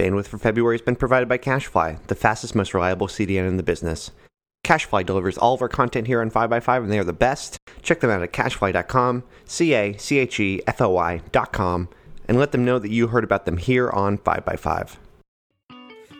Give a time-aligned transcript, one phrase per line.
[0.00, 3.62] Bandwidth for February has been provided by Cashfly, the fastest, most reliable CDN in the
[3.62, 4.12] business.
[4.64, 7.58] Cashfly delivers all of our content here on 5x5, and they are the best.
[7.82, 11.90] Check them out at cashfly.com, C A C H E F L Y.com,
[12.26, 14.96] and let them know that you heard about them here on 5x5.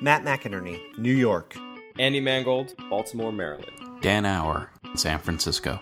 [0.02, 1.56] Matt McInerney, New York.
[1.98, 3.72] Andy Mangold, Baltimore, Maryland.
[4.02, 5.80] Dan Auer, San Francisco.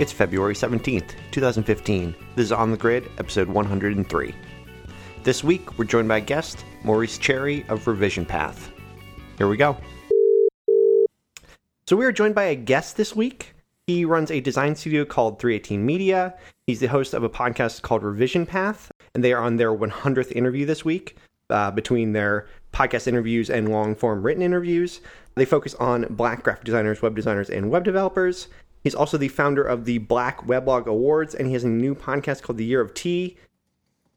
[0.00, 2.14] It's February 17th, 2015.
[2.34, 4.34] This is On the Grid, episode 103.
[5.24, 8.72] This week, we're joined by guest, Maurice Cherry of Revision Path.
[9.36, 9.76] Here we go.
[11.86, 13.52] So, we are joined by a guest this week.
[13.88, 16.34] He runs a design studio called 318 Media.
[16.66, 20.32] He's the host of a podcast called Revision Path, and they are on their 100th
[20.32, 21.18] interview this week.
[21.50, 25.02] Uh, between their podcast interviews and long form written interviews,
[25.34, 28.48] they focus on black graphic designers, web designers, and web developers.
[28.82, 32.42] He's also the founder of the Black Weblog Awards, and he has a new podcast
[32.42, 33.36] called The Year of Tea.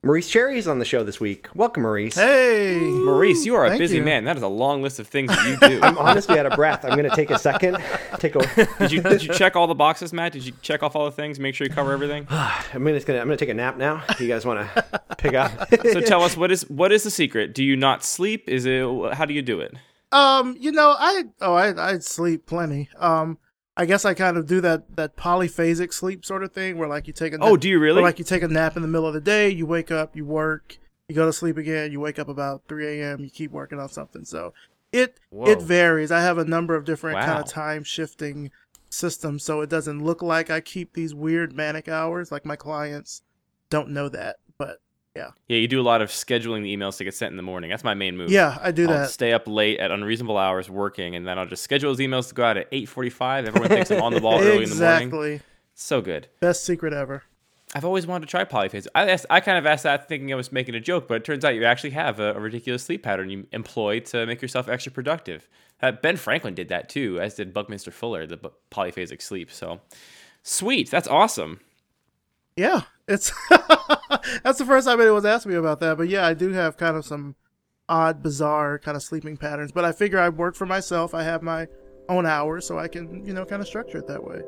[0.06, 1.48] Maurice Cherry is on the show this week.
[1.56, 2.16] Welcome, Maurice.
[2.16, 4.04] Hey, Maurice, you are a busy you.
[4.04, 4.26] man.
[4.26, 5.82] That is a long list of things that you do.
[5.82, 6.84] I'm honestly out of breath.
[6.84, 7.78] I'm going to take a second.
[8.20, 8.68] Take a.
[8.80, 10.32] did you did you check all the boxes, Matt?
[10.34, 11.40] Did you check off all the things?
[11.40, 12.26] Make sure you cover everything.
[12.30, 13.20] I'm just gonna.
[13.20, 14.04] I'm gonna take a nap now.
[14.10, 15.52] If you guys want to pick up.
[15.92, 17.54] So tell us what is what is the secret?
[17.54, 18.48] Do you not sleep?
[18.48, 19.74] Is it how do you do it?
[20.14, 22.90] Um, you know, I oh, I I sleep plenty.
[22.98, 23.38] Um,
[23.76, 27.08] I guess I kind of do that that polyphasic sleep sort of thing, where like
[27.08, 28.02] you take a Oh, nap- do you really?
[28.02, 30.26] like you take a nap in the middle of the day, you wake up, you
[30.26, 33.80] work, you go to sleep again, you wake up about three a.m., you keep working
[33.80, 34.26] on something.
[34.26, 34.54] So
[34.92, 35.48] it Whoa.
[35.48, 36.12] it varies.
[36.12, 38.52] I have a number of different kind of time shifting
[38.90, 42.32] systems, so it doesn't look like I keep these weird manic hours.
[42.32, 43.24] Like my clients
[43.72, 44.82] don't know that, but
[45.16, 47.44] Yeah, Yeah, you do a lot of scheduling the emails to get sent in the
[47.44, 47.70] morning.
[47.70, 48.32] That's my main move.
[48.32, 49.10] yeah, I do I'll that.
[49.12, 52.34] stay up late at unreasonable hours working, and then I'll just schedule those emails to
[52.34, 53.48] go out at 8:45.
[53.48, 55.08] Everyone thinks I'm on the ball early in the morning.
[55.10, 55.42] exactly.
[55.76, 56.28] So good.
[56.40, 57.24] Best secret ever.
[57.76, 58.86] I've always wanted to try polyphase.
[58.94, 61.24] I asked, I kind of asked that thinking I was making a joke, but it
[61.26, 64.68] turns out you actually have a, a ridiculous sleep pattern you employ to make yourself
[64.70, 65.48] extra productive.
[65.82, 68.38] Uh, ben Franklin did that too, as did Buckminster Fuller, the
[68.72, 69.52] polyphasic sleep.
[69.52, 69.80] So
[70.44, 71.60] sweet, that's awesome.
[72.56, 73.32] Yeah, it's
[74.44, 75.98] that's the first time anyone's asked me about that.
[75.98, 77.36] But yeah, I do have kind of some
[77.90, 79.72] odd, bizarre kind of sleeping patterns.
[79.72, 81.14] But I figure I work for myself.
[81.14, 81.68] I have my
[82.10, 84.42] own hours, so I can you know kind of structure it that way.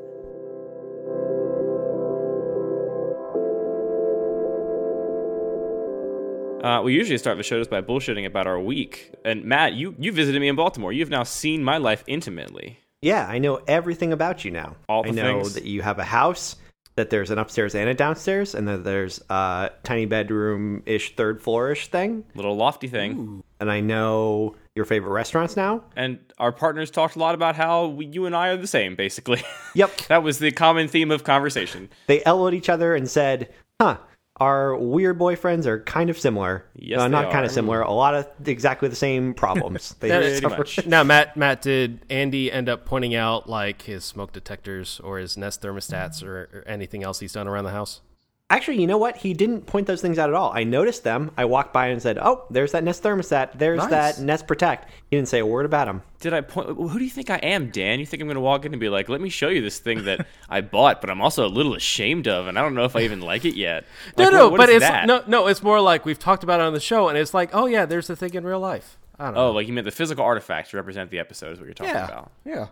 [6.66, 9.12] Uh, we usually start the show just by bullshitting about our week.
[9.24, 10.92] And Matt, you you visited me in Baltimore.
[10.92, 12.80] You've now seen my life intimately.
[13.02, 14.74] Yeah, I know everything about you now.
[14.88, 15.54] All the I know things.
[15.54, 16.56] that you have a house,
[16.96, 21.40] that there's an upstairs and a downstairs, and that there's a tiny bedroom ish, third
[21.40, 22.24] floor ish thing.
[22.34, 23.42] Little lofty thing.
[23.60, 25.84] And I know your favorite restaurants now.
[25.94, 28.96] And our partners talked a lot about how we, you and I are the same,
[28.96, 29.42] basically.
[29.74, 29.96] Yep.
[30.08, 31.88] that was the common theme of conversation.
[32.06, 33.98] they elbowed each other and said, huh,
[34.38, 36.64] our weird boyfriends are kind of similar.
[36.74, 37.80] Yes, Uh, not kind of similar.
[37.80, 39.94] A lot of exactly the same problems.
[40.00, 40.86] They That just is- Pretty suffer- much.
[40.86, 45.36] Now, Matt, Matt, did Andy end up pointing out like his smoke detectors or his
[45.36, 48.00] Nest thermostats or, or anything else he's done around the house?
[48.48, 49.16] Actually, you know what?
[49.16, 50.52] He didn't point those things out at all.
[50.54, 51.32] I noticed them.
[51.36, 53.58] I walked by and said, "Oh, there's that Nest thermostat.
[53.58, 53.90] There's Nice.
[53.90, 56.02] that Nest Protect." He didn't say a word about them.
[56.20, 56.68] Did I point?
[56.68, 57.98] Who do you think I am, Dan?
[57.98, 59.80] You think I'm going to walk in and be like, "Let me show you this
[59.80, 62.84] thing that I bought, but I'm also a little ashamed of, and I don't know
[62.84, 63.84] if I even like it yet."
[64.16, 65.08] Like, no, no, what- what but it's that?
[65.08, 65.48] no, no.
[65.48, 67.84] It's more like we've talked about it on the show, and it's like, oh yeah,
[67.84, 68.96] there's the thing in real life.
[69.18, 69.52] I don't Oh, know.
[69.52, 72.04] like you meant the physical artifacts to represent the episode is what you're talking yeah,
[72.04, 72.30] about.
[72.44, 72.66] yeah.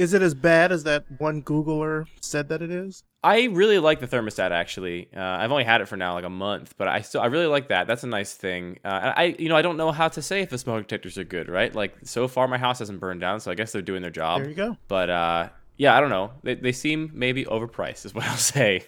[0.00, 3.04] Is it as bad as that one Googler said that it is?
[3.22, 4.50] I really like the thermostat.
[4.50, 7.26] Actually, uh, I've only had it for now like a month, but I still I
[7.26, 7.86] really like that.
[7.86, 8.78] That's a nice thing.
[8.82, 11.24] Uh, I you know I don't know how to say if the smoke detectors are
[11.24, 11.74] good, right?
[11.74, 14.40] Like so far my house hasn't burned down, so I guess they're doing their job.
[14.40, 14.78] There you go.
[14.88, 16.32] But uh, yeah, I don't know.
[16.44, 18.86] They they seem maybe overpriced, is what I'll say.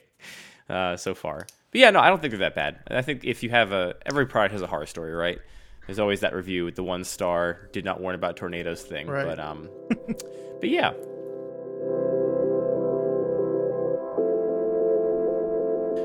[0.70, 2.78] Uh, so far, but yeah, no, I don't think they're that bad.
[2.90, 5.38] I think if you have a every product has a horror story, right?
[5.86, 9.26] There's always that review with the one star did not warn about tornadoes thing, Right.
[9.26, 9.68] but um,
[10.60, 10.92] but yeah.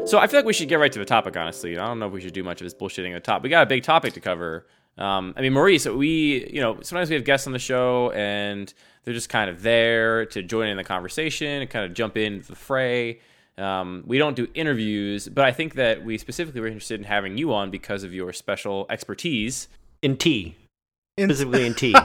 [0.05, 1.35] So I feel like we should get right to the topic.
[1.35, 3.43] Honestly, I don't know if we should do much of this bullshitting at the top.
[3.43, 4.65] We got a big topic to cover.
[4.97, 8.73] Um, I mean, Maurice, we you know sometimes we have guests on the show and
[9.03, 12.47] they're just kind of there to join in the conversation and kind of jump into
[12.47, 13.19] the fray.
[13.57, 17.37] Um, we don't do interviews, but I think that we specifically were interested in having
[17.37, 19.67] you on because of your special expertise
[20.01, 20.55] in tea,
[21.17, 21.95] In, specifically in tea.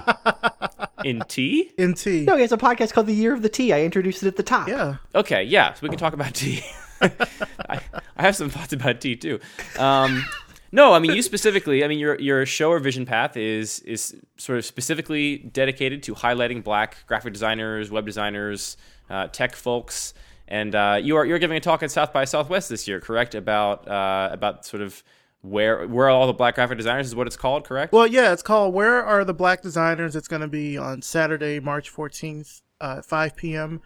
[1.04, 1.70] in tea.
[1.76, 2.24] in tea.
[2.24, 3.72] no, he has a podcast called The Year of the Tea.
[3.72, 4.68] I introduced it at the top.
[4.68, 4.96] Yeah.
[5.14, 6.62] Okay, yeah, so we can talk about tea.
[7.02, 7.80] I,
[8.16, 9.40] I have some thoughts about tea too.
[9.78, 10.24] Um,
[10.70, 11.84] no, I mean you specifically.
[11.84, 16.64] I mean your your show Revision Path is is sort of specifically dedicated to highlighting
[16.64, 18.76] Black graphic designers, web designers,
[19.10, 20.14] uh, tech folks,
[20.52, 23.34] And uh, you are you're giving a talk at South by Southwest this year, correct?
[23.34, 25.02] About uh, about sort of
[25.40, 27.90] where where are all the black graphic designers is what it's called, correct?
[27.90, 31.58] Well, yeah, it's called "Where Are the Black Designers?" It's going to be on Saturday,
[31.58, 33.80] March fourteenth, uh, at five p.m.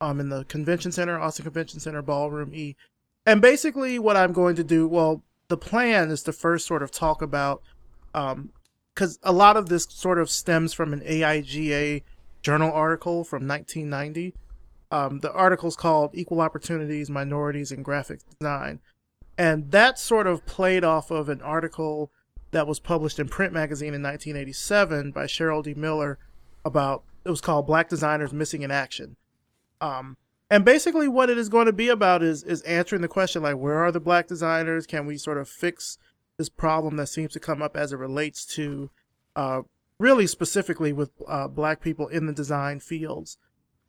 [0.00, 2.76] Um, in the convention center, Austin Convention Center, Ballroom E.
[3.26, 6.92] And basically, what I'm going to do, well, the plan is to first sort of
[6.92, 7.62] talk about,
[8.12, 12.04] because a lot of this sort of stems from an AIGA
[12.42, 14.34] journal article from 1990.
[14.92, 18.80] Um, the article's called "Equal Opportunities, Minorities, and Graphic Design."
[19.38, 22.10] and that sort of played off of an article
[22.50, 25.74] that was published in print magazine in 1987 by Cheryl D.
[25.74, 26.18] Miller
[26.64, 29.16] about it was called Black Designers Missing in Action.
[29.80, 30.16] Um,
[30.50, 33.56] and basically, what it is going to be about is is answering the question like,
[33.56, 34.86] where are the black designers?
[34.86, 35.98] Can we sort of fix
[36.36, 38.90] this problem that seems to come up as it relates to,
[39.34, 39.62] uh,
[39.98, 43.38] really specifically with uh, black people in the design fields,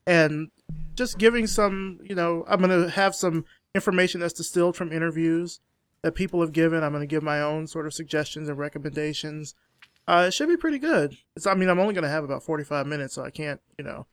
[0.05, 0.49] and
[0.95, 3.45] just giving some, you know, I'm going to have some
[3.75, 5.59] information that's distilled from interviews
[6.01, 6.83] that people have given.
[6.83, 9.55] I'm going to give my own sort of suggestions and recommendations.
[10.07, 11.17] Uh, it should be pretty good.
[11.35, 13.85] It's, I mean, I'm only going to have about 45 minutes, so I can't, you
[13.85, 14.05] know,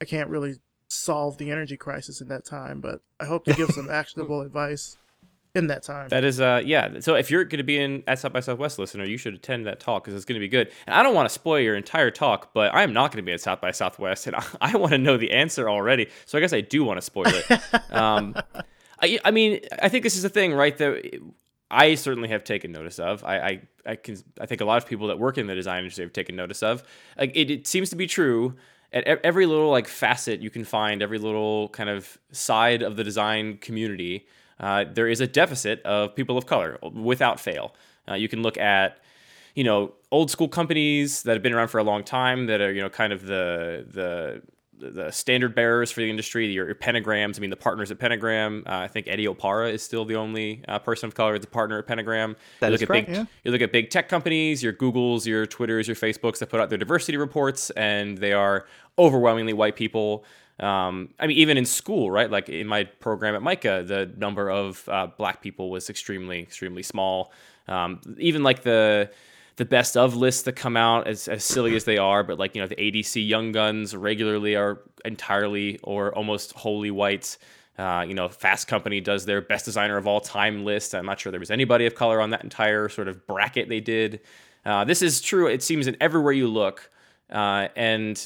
[0.00, 0.56] I can't really
[0.88, 2.80] solve the energy crisis in that time.
[2.80, 4.96] But I hope to give some actionable advice
[5.54, 6.08] in that time.
[6.08, 7.00] That is, uh, yeah.
[7.00, 9.66] So if you're going to be in at South by Southwest listener, you should attend
[9.66, 10.70] that talk because it's going to be good.
[10.86, 13.26] And I don't want to spoil your entire talk, but I am not going to
[13.26, 16.08] be at South by Southwest, and I, I want to know the answer already.
[16.26, 17.60] So I guess I do want to spoil it.
[17.92, 18.34] um,
[19.02, 20.76] I, I mean, I think this is a thing, right?
[20.76, 21.20] That
[21.70, 23.24] I certainly have taken notice of.
[23.24, 25.78] I, I, I can, I think a lot of people that work in the design
[25.78, 26.82] industry have taken notice of.
[27.16, 28.56] Like, it, it seems to be true
[28.92, 33.04] at every little like facet you can find, every little kind of side of the
[33.04, 34.26] design community.
[34.60, 37.74] Uh, there is a deficit of people of color without fail.
[38.08, 38.98] Uh, you can look at,
[39.54, 42.72] you know, old school companies that have been around for a long time that are,
[42.72, 44.42] you know, kind of the the
[44.80, 47.36] the standard bearers for the industry, your, your pentagrams.
[47.36, 48.64] I mean, the partners at Pentagram.
[48.66, 51.48] Uh, I think Eddie Opara is still the only uh, person of color that's a
[51.48, 52.34] partner at Pentagram.
[52.60, 53.24] That you is look correct, big, yeah.
[53.44, 56.70] You look at big tech companies, your Googles, your Twitters, your Facebooks that put out
[56.70, 58.66] their diversity reports, and they are
[58.98, 60.24] overwhelmingly white people.
[60.60, 62.30] Um, I mean, even in school, right?
[62.30, 66.82] Like in my program at MICA, the number of uh, black people was extremely, extremely
[66.82, 67.32] small.
[67.66, 69.10] Um, even like the
[69.56, 72.54] the best of lists that come out, as, as silly as they are, but like
[72.54, 77.38] you know, the ADC Young Guns regularly are entirely or almost wholly whites.
[77.78, 80.94] Uh, you know, Fast Company does their best designer of all time list.
[80.94, 83.80] I'm not sure there was anybody of color on that entire sort of bracket they
[83.80, 84.20] did.
[84.64, 85.46] Uh, this is true.
[85.46, 86.89] It seems in everywhere you look.
[87.30, 88.16] Uh, and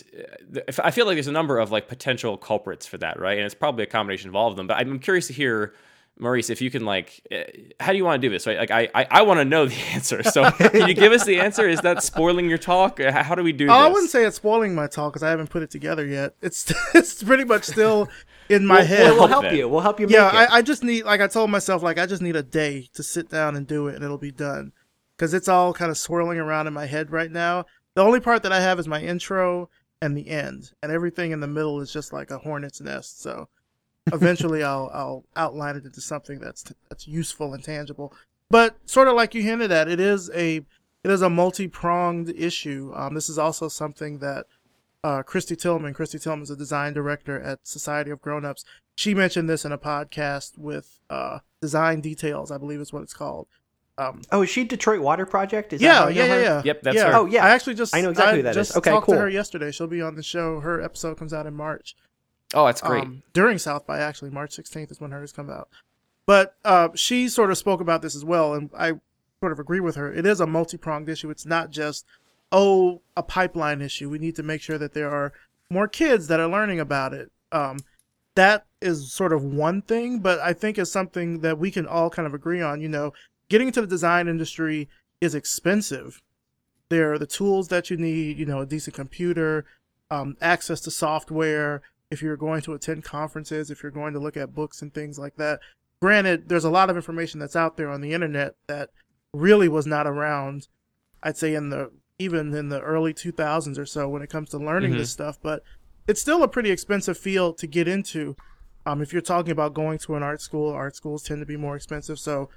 [0.54, 3.36] th- I feel like there's a number of like potential culprits for that, right?
[3.36, 4.66] And it's probably a combination of all of them.
[4.66, 5.74] But I'm curious to hear,
[6.18, 7.42] Maurice, if you can like, uh,
[7.80, 8.46] how do you want to do this?
[8.46, 8.56] Right?
[8.56, 10.22] Like, I I, I want to know the answer.
[10.22, 11.68] So can you give us the answer?
[11.68, 12.98] Is that spoiling your talk?
[13.00, 15.28] Uh, How do we do Oh, I wouldn't say it's spoiling my talk because I
[15.30, 16.34] haven't put it together yet.
[16.40, 18.08] It's it's pretty much still
[18.48, 19.10] in my We'll, head.
[19.10, 19.54] we'll Hope help that.
[19.54, 19.68] you.
[19.68, 20.06] We'll help you.
[20.08, 20.50] yeah, make it.
[20.52, 23.02] I, I just need like I told myself like I just need a day to
[23.02, 24.72] sit down and do it and it'll be done
[25.16, 27.66] because it's all kind of swirling around in my head right now.
[27.94, 29.68] The only part that I have is my intro
[30.00, 33.22] and the end, and everything in the middle is just like a hornet's nest.
[33.22, 33.48] So
[34.12, 38.12] eventually, I'll I'll outline it into something that's that's useful and tangible.
[38.50, 42.30] But sort of like you hinted at, it is a it is a multi pronged
[42.30, 42.92] issue.
[42.94, 44.46] Um, this is also something that
[45.04, 45.94] uh, Kristy Tillman.
[45.94, 48.64] Kristy Tillman's a design director at Society of Grown Ups.
[48.96, 53.14] She mentioned this in a podcast with uh, Design Details, I believe is what it's
[53.14, 53.46] called.
[53.96, 55.72] Um, oh, is she Detroit Water Project?
[55.72, 56.62] Is that yeah, how yeah, yeah, yeah.
[56.64, 57.06] Yep, that's yeah.
[57.12, 57.14] her.
[57.14, 57.44] Oh, yeah.
[57.44, 58.68] I actually just I know exactly I who that is.
[58.68, 59.14] just Okay, talked cool.
[59.14, 59.70] to her yesterday.
[59.70, 60.60] She'll be on the show.
[60.60, 61.94] Her episode comes out in March.
[62.54, 63.04] oh, that's great.
[63.04, 65.68] Um, during South by actually March 16th is when hers comes out.
[66.26, 68.94] But uh, she sort of spoke about this as well, and I
[69.40, 70.12] sort of agree with her.
[70.12, 71.30] It is a multi-pronged issue.
[71.30, 72.04] It's not just
[72.50, 74.08] oh a pipeline issue.
[74.10, 75.32] We need to make sure that there are
[75.70, 77.30] more kids that are learning about it.
[77.52, 77.78] Um,
[78.34, 82.10] that is sort of one thing, but I think it's something that we can all
[82.10, 82.80] kind of agree on.
[82.80, 83.12] You know,
[83.54, 84.88] getting into the design industry
[85.20, 86.20] is expensive.
[86.88, 89.64] There are the tools that you need, you know, a decent computer,
[90.10, 91.80] um, access to software,
[92.10, 95.20] if you're going to attend conferences, if you're going to look at books and things
[95.20, 95.60] like that.
[96.02, 98.90] Granted, there's a lot of information that's out there on the internet that
[99.32, 100.66] really was not around,
[101.22, 104.58] I'd say in the even in the early 2000s or so when it comes to
[104.58, 105.62] learning this stuff, but
[106.08, 108.34] it's still a pretty expensive field to get into.
[108.84, 111.56] Um, if you're talking about going to an art school, art schools tend to be
[111.56, 112.18] more expensive.
[112.18, 112.50] So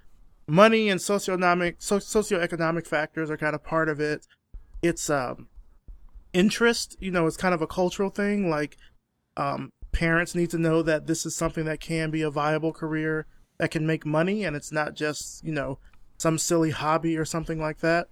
[0.47, 4.25] money and socioeconomic so- socioeconomic factors are kind of part of it.
[4.81, 5.47] It's um,
[6.33, 8.49] interest, you know, it's kind of a cultural thing.
[8.49, 8.77] Like
[9.35, 13.25] um, parents need to know that this is something that can be a viable career
[13.57, 15.79] that can make money, and it's not just you know
[16.17, 18.07] some silly hobby or something like that.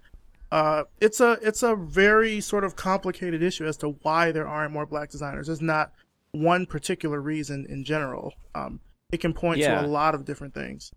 [0.52, 4.72] Uh, it's a it's a very sort of complicated issue as to why there aren't
[4.72, 5.46] more black designers.
[5.46, 5.92] There's not
[6.32, 8.34] one particular reason in general.
[8.54, 9.80] Um, it can point Yeah.
[9.80, 10.92] to a lot of different things.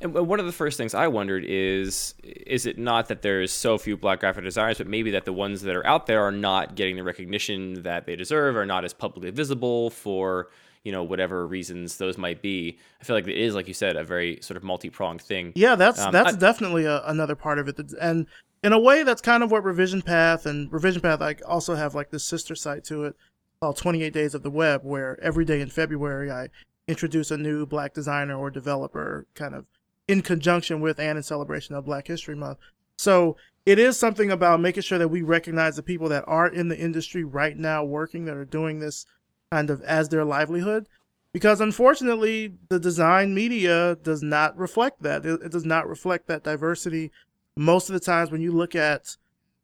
[0.00, 3.78] And one of the first things I wondered is is it not that there's so
[3.78, 6.74] few black graphic designers, but maybe that the ones that are out there are not
[6.74, 10.48] getting the recognition that they deserve, are not as publicly visible for
[10.82, 12.78] you know whatever reasons those might be.
[13.00, 15.52] I feel like it is, like you said, a very sort of multi pronged thing.
[15.54, 18.26] Yeah, that's Um, that's I- definitely a, another part of it, and
[18.62, 21.20] in a way, that's kind of what Revision Path and Revision Path.
[21.22, 23.16] I also have like this sister site to it
[23.60, 26.48] called 28 Days of the Web, where every day in February I
[26.88, 29.66] introduce a new Black designer or developer, kind of
[30.08, 32.58] in conjunction with and in celebration of Black History Month.
[32.98, 36.68] So it is something about making sure that we recognize the people that are in
[36.68, 39.06] the industry right now working that are doing this
[39.50, 40.88] kind of as their livelihood.
[41.32, 45.26] Because unfortunately the design media does not reflect that.
[45.26, 47.10] It, does not reflect that diversity.
[47.56, 49.16] Most of the times when you look at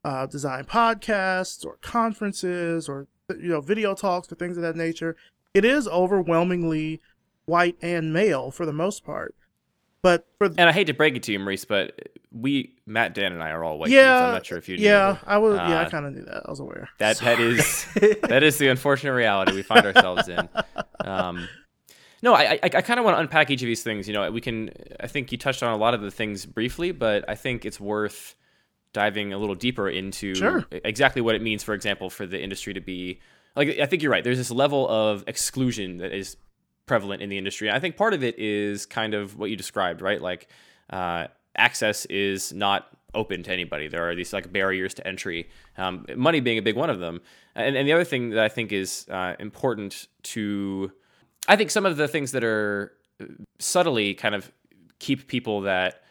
[0.04, 3.06] uh, design podcasts or conferences or
[3.38, 5.14] you know video talks or things of that nature
[5.54, 7.00] it is overwhelmingly
[7.44, 9.35] white and male for the most part
[10.02, 13.33] but for And I hate to break it to you, Maurice, but we, Matt, Dan,
[13.33, 13.90] and I are all white.
[13.90, 14.26] yeah.
[14.26, 14.76] I'm not sure if you.
[14.76, 17.19] knew yeah i was yeah i Uh, kind of knew that i was aware That
[17.19, 17.87] that is
[18.28, 20.49] that is the unfortunate reality we find ourselves in.
[21.04, 21.49] Um,
[22.23, 24.07] no, I I, I kind of want to unpack each of these things.
[24.07, 24.71] You know, we can.
[25.00, 27.80] I think you touched on a lot of the things briefly, but I think it's
[27.80, 28.35] worth
[28.92, 30.66] diving a little deeper into Sure.
[30.71, 31.62] exactly what it means.
[31.62, 33.21] For example, for the industry to be
[33.57, 34.23] like, I think you're right.
[34.23, 36.37] There's this level of exclusion that is
[36.90, 37.70] prevalent in the industry.
[37.70, 40.20] I think part of it is kind of what you described, right?
[40.20, 40.49] Like
[40.90, 43.87] uh, access is not open to anybody.
[43.87, 47.20] There are these like barriers to entry, um, money being a big one of them.
[47.54, 50.90] And, and the other thing that I think is uh, important to,
[51.47, 52.92] I think some of the things that are
[53.61, 54.50] subtly kind of
[54.99, 56.02] keep people that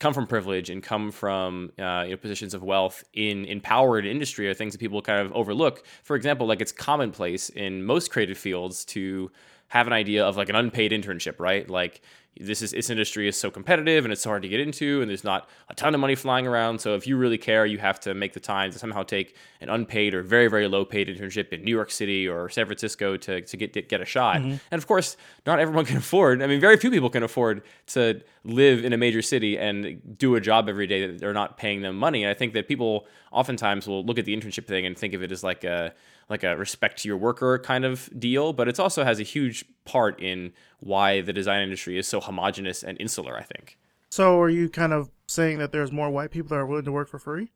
[0.00, 4.46] come from privilege and come from uh, you know, positions of wealth in empowered industry
[4.50, 5.86] are things that people kind of overlook.
[6.02, 9.30] For example, like it's commonplace in most creative fields to
[9.68, 11.68] have an idea of like an unpaid internship, right?
[11.68, 12.00] Like
[12.38, 15.08] this is this industry is so competitive and it's so hard to get into and
[15.08, 16.80] there's not a ton of money flying around.
[16.80, 19.68] So if you really care, you have to make the time to somehow take an
[19.68, 23.40] unpaid or very very low paid internship in New York City or San Francisco to
[23.40, 24.38] to get get a shot.
[24.38, 24.56] Mm-hmm.
[24.70, 25.16] And of course,
[25.46, 26.42] not everyone can afford.
[26.42, 30.34] I mean, very few people can afford to live in a major city and do
[30.36, 32.22] a job every day that they're not paying them money.
[32.22, 35.22] And I think that people oftentimes will look at the internship thing and think of
[35.22, 35.92] it as like a
[36.28, 39.64] like a respect to your worker kind of deal, but it also has a huge
[39.86, 43.78] part in why the design industry is so homogenous and insular, I think.
[44.10, 46.92] so are you kind of saying that there's more white people that are willing to
[46.92, 47.50] work for free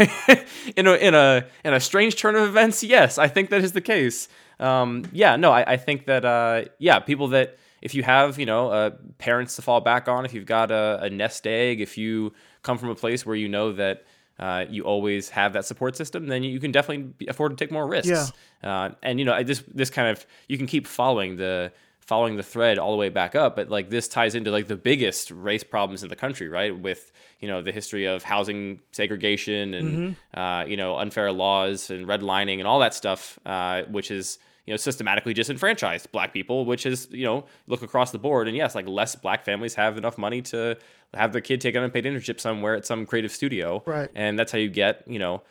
[0.77, 3.73] in a in a in a strange turn of events, yes, I think that is
[3.73, 4.29] the case.
[4.59, 8.47] Um, yeah, no, I, I think that uh, yeah, people that if you have you
[8.47, 11.99] know uh, parents to fall back on, if you've got a, a nest egg, if
[11.99, 14.05] you come from a place where you know that
[14.39, 17.87] uh, you always have that support system, then you can definitely afford to take more
[17.87, 18.33] risks.
[18.63, 18.71] Yeah.
[18.85, 22.37] Uh, and you know I- this this kind of you can keep following the following
[22.37, 25.31] the thread all the way back up but like this ties into like the biggest
[25.31, 30.17] race problems in the country right with you know the history of housing segregation and
[30.33, 34.73] uh, you know unfair laws and redlining and all that stuff uh, which is you
[34.73, 38.75] know systematically disenfranchised black people which is you know look across the board and yes
[38.75, 40.77] like less black families have enough money to
[41.15, 44.11] have their kid take an unpaid internship somewhere at some creative studio Right.
[44.15, 45.43] and that's how you get you know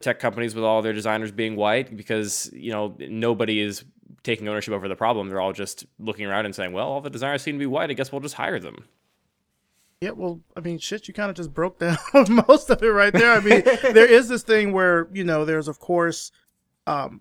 [0.00, 3.84] tech companies with all their designers being white because you know nobody is
[4.22, 5.28] taking ownership over the problem.
[5.28, 7.90] They're all just looking around and saying, "Well, all the designers seem to be white.
[7.90, 8.84] I guess we'll just hire them."
[10.00, 11.98] Yeah, well, I mean, shit, you kind of just broke down
[12.48, 13.32] most of it right there.
[13.32, 13.62] I mean,
[13.92, 16.32] there is this thing where, you know, there's, of course,
[16.86, 17.20] um,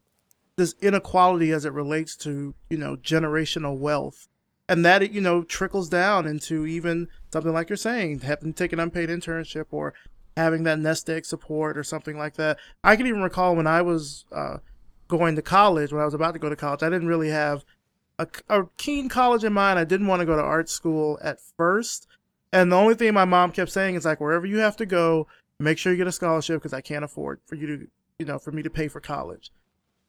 [0.55, 4.29] this inequality as it relates to, you know, generational wealth.
[4.69, 8.71] And that, you know, trickles down into even something like you're saying, having to take
[8.71, 9.95] an unpaid internship or
[10.37, 12.59] having that nest egg support or something like that.
[12.83, 14.57] I can even recall when I was uh,
[15.07, 17.65] going to college, when I was about to go to college, I didn't really have
[18.19, 19.79] a, a keen college in mind.
[19.79, 22.07] I didn't want to go to art school at first.
[22.53, 25.27] And the only thing my mom kept saying is like, wherever you have to go,
[25.59, 27.87] make sure you get a scholarship because I can't afford for you to,
[28.19, 29.51] you know, for me to pay for college.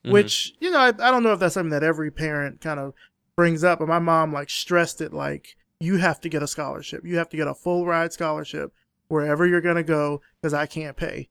[0.03, 2.95] Which, you know, I, I don't know if that's something that every parent kind of
[3.41, 7.07] brings up, but my mom like stressed it like, you have to get a scholarship.
[7.07, 8.71] You have to get a full ride scholarship
[9.09, 11.31] wherever you're going to go because I can't pay.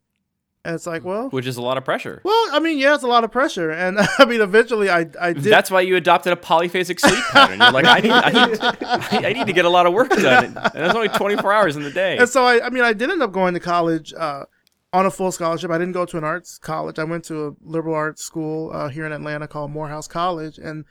[0.66, 2.20] And it's like, well, Which is a lot of pressure.
[2.24, 3.70] well, I mean, yeah, it's a lot of pressure.
[3.70, 5.44] And I mean, eventually I, I did.
[5.44, 7.60] That's why you adopted a polyphasic sleep pattern.
[7.60, 10.58] You're like, I need, I need, I need to get a lot of work done,
[10.58, 12.18] and there's only 24 hours in the day.
[12.18, 14.46] And so I, I mean, I did end up going to college uh,
[14.92, 15.70] on a full scholarship.
[15.70, 16.98] I didn't go to an arts college.
[16.98, 20.58] I went to a liberal arts school uh, here in Atlanta called Morehouse College.
[20.58, 20.86] And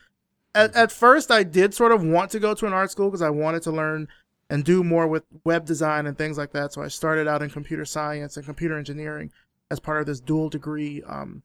[0.59, 3.23] at, at first, I did sort of want to go to an art school because
[3.23, 4.09] I wanted to learn
[4.51, 6.73] and do more with web design and things like that.
[6.73, 9.31] So I started out in computer science and computer engineering
[9.71, 11.03] as part of this dual degree.
[11.03, 11.43] Um,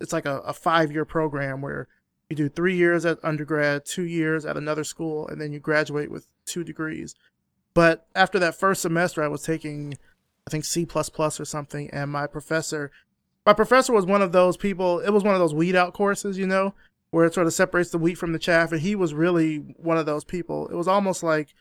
[0.00, 1.88] it's like a, a five year program where
[2.28, 6.10] You do three years at undergrad, two years at another school, and then you graduate
[6.10, 7.14] with two degrees.
[7.72, 9.94] But after that first semester, I was taking,
[10.46, 12.90] I think C or something, and my professor,
[13.44, 14.98] my professor was one of those people.
[14.98, 16.74] It was one of those weed out courses, you know,
[17.10, 19.96] where it sort of separates the wheat from the chaff, and he was really one
[19.98, 20.68] of those people.
[20.68, 21.54] It was almost like,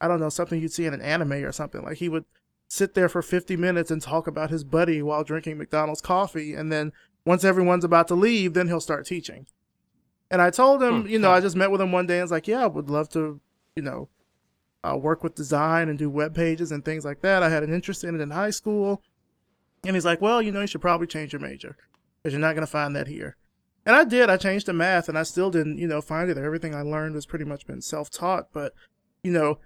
[0.00, 1.82] I don't know, something you'd see in an anime or something.
[1.82, 2.24] Like he would
[2.68, 6.70] sit there for 50 minutes and talk about his buddy while drinking McDonald's coffee, and
[6.72, 6.92] then
[7.24, 9.46] once everyone's about to leave, then he'll start teaching.
[10.30, 11.08] And I told him, Hmm.
[11.08, 12.88] you know, I just met with him one day and was like, yeah, I would
[12.90, 13.40] love to,
[13.76, 14.08] you know,
[14.82, 17.42] uh, work with design and do web pages and things like that.
[17.42, 19.02] I had an interest in it in high school.
[19.84, 21.76] And he's like, well, you know, you should probably change your major
[22.22, 23.36] because you're not going to find that here.
[23.84, 24.30] And I did.
[24.30, 26.38] I changed to math and I still didn't, you know, find it.
[26.38, 28.48] Everything I learned was pretty much been self taught.
[28.52, 28.74] But,
[29.22, 29.58] you know,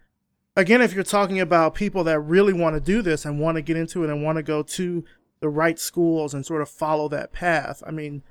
[0.57, 3.63] again, if you're talking about people that really want to do this and want to
[3.63, 5.05] get into it and want to go to
[5.41, 8.23] the right schools and sort of follow that path, I mean,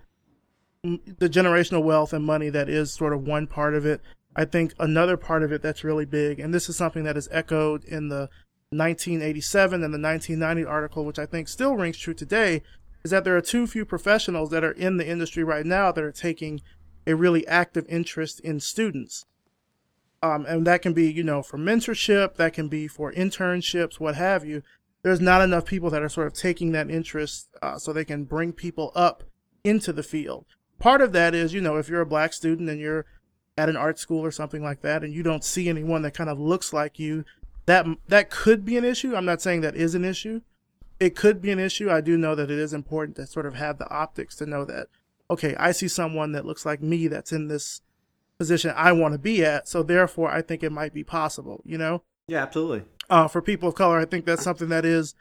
[0.84, 4.01] the generational wealth and money that is sort of one part of it.
[4.36, 7.30] I think another part of it that's really big, and this is something that is
[7.32, 8.30] echoed in the
[8.72, 12.62] 1987 and the 1990 article, which I think still rings true today,
[13.06, 16.04] is that there are too few professionals that are in the industry right now that
[16.04, 16.60] are taking
[17.06, 19.28] a really active interest in students.
[20.24, 24.16] Um, and that can be, you know, for mentorship, that can be for internships, what
[24.16, 24.64] have you.
[25.04, 28.24] There's not enough people that are sort of taking that interest uh, so they can
[28.24, 29.24] bring people up
[29.64, 30.48] into the field.
[30.80, 33.06] Part of that is, you know, if you're a black student and you're
[33.56, 36.32] at an art school or something like that, and you don't see anyone that kind
[36.32, 37.24] of looks like you,
[37.68, 39.16] that that could be an issue.
[39.16, 40.42] I'm not saying that is an issue.
[41.00, 41.90] It could be an issue.
[41.92, 44.64] I do know that it is important to sort of have the optics to know
[44.66, 44.88] that,
[45.30, 47.82] okay, I see someone that looks like me that's in this
[48.38, 51.62] position I want to be at, so therefore I think it might be possible.
[51.66, 52.84] You know Yeah, absolutely.
[53.10, 53.98] uh, for people of color.
[54.00, 55.16] I think that's something that is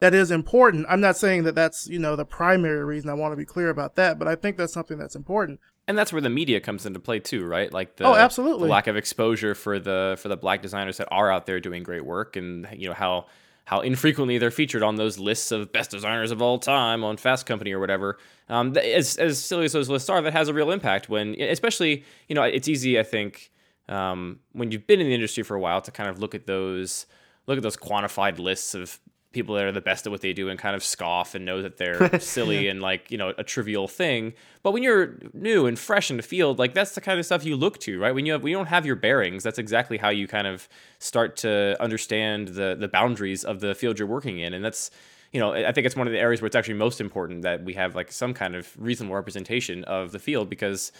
[0.00, 0.84] that is important.
[0.90, 3.08] I'm not saying that that's you know the primary reason.
[3.08, 5.60] I want to be clear about that, but I think that's something that's important.
[5.88, 7.72] and that's where the media comes into play too, right?
[7.72, 8.66] Like the, Oh, absolutely.
[8.66, 11.82] the lack of exposure for the for the black designers that are out there doing
[11.84, 13.26] great work, and you know how
[13.66, 17.46] how infrequently they're featured on those lists of best designers of all time on Fast
[17.46, 18.16] Company or whatever.
[18.48, 22.04] Um, as as silly as those lists are, that has a real impact when, especially
[22.28, 23.50] you know, it's easy I think
[23.88, 26.46] um, when you've been in the industry for a while to kind of look at
[26.46, 27.06] those
[27.46, 28.98] look at those quantified lists of
[29.36, 31.62] people that are the best at what they do and kind of scoff and know
[31.62, 34.32] that they're silly and like you know a trivial thing.
[34.62, 37.44] But when you're new and fresh in the field like that's the kind of stuff
[37.44, 38.14] you look to right?
[38.14, 40.68] When you have when you don't have your bearings that's exactly how you kind of
[40.98, 44.54] start to understand the the boundaries of the field you're working in.
[44.54, 44.90] And that's
[45.32, 47.62] you know i think it's one of the areas where it's actually most important that
[47.64, 50.92] we have like some kind of reasonable representation of the field because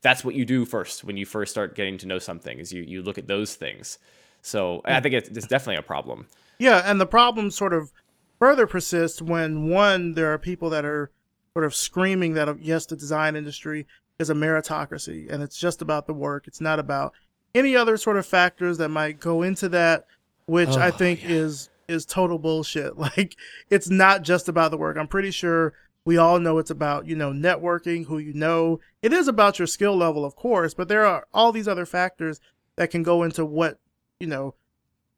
[0.00, 2.82] that's what you do first when you first start getting to know something is you
[2.82, 3.98] you look at those things.
[4.42, 6.26] So i think it's, it's definitely a problem
[6.58, 7.92] Yeah, and the problem sort of
[8.38, 11.10] further persists when one there are people that are
[11.54, 13.86] sort of screaming that yes, the design industry
[14.18, 16.46] is a meritocracy and it's just about the work.
[16.46, 17.12] It's not about
[17.54, 20.06] any other sort of factors that might go into that,
[20.46, 22.96] which I oh, think is is total bullshit.
[22.98, 23.36] Like
[23.70, 24.96] it's not just about the work.
[24.96, 28.80] I'm pretty sure we all know it's about, you know, networking, who you know.
[29.02, 32.40] It is about your skill level, of course, but there are all these other factors
[32.76, 33.78] that can go into what,
[34.20, 34.54] you know,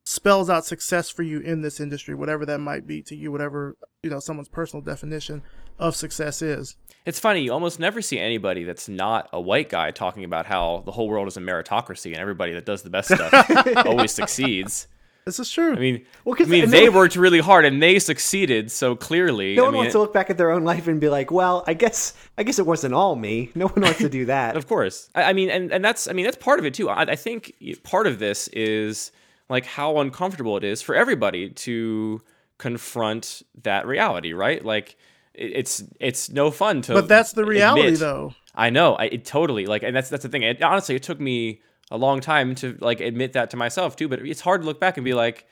[0.08, 3.76] spells out success for you in this industry, whatever that might be to you, whatever,
[4.04, 5.42] you know, someone's personal definition
[5.80, 6.76] of success is.
[7.04, 10.84] It's funny, you almost never see anybody that's not a white guy talking about how
[10.86, 13.32] the whole world is a meritocracy and everybody that does the best stuff
[13.86, 14.86] always succeeds.
[15.24, 15.72] This is true.
[15.72, 18.94] I mean, Well, 'cause- I mean, and they worked really hard and they succeeded so
[18.94, 19.56] clearly.
[19.56, 21.32] No I one mean, wants to look back at their own life and be like,
[21.32, 24.56] "Well, I guess, I guess it wasn't all me." No one wants to do that.
[24.56, 25.10] Of course.
[25.16, 26.88] I, I mean, and, and that's I mean that's part of it too.
[26.88, 29.10] I, I think part of this is
[29.48, 32.22] like how uncomfortable it is for everybody to
[32.58, 34.64] confront that reality, right?
[34.64, 34.96] Like
[35.34, 36.94] it's it's no fun to.
[36.94, 38.34] but that's the reality, admit- though.
[38.54, 38.94] I know.
[38.94, 40.42] I it totally like, and that's that's the thing.
[40.42, 44.08] It, honestly, it took me a long time to like admit that to myself too.
[44.08, 45.46] But it's hard to look back and be like,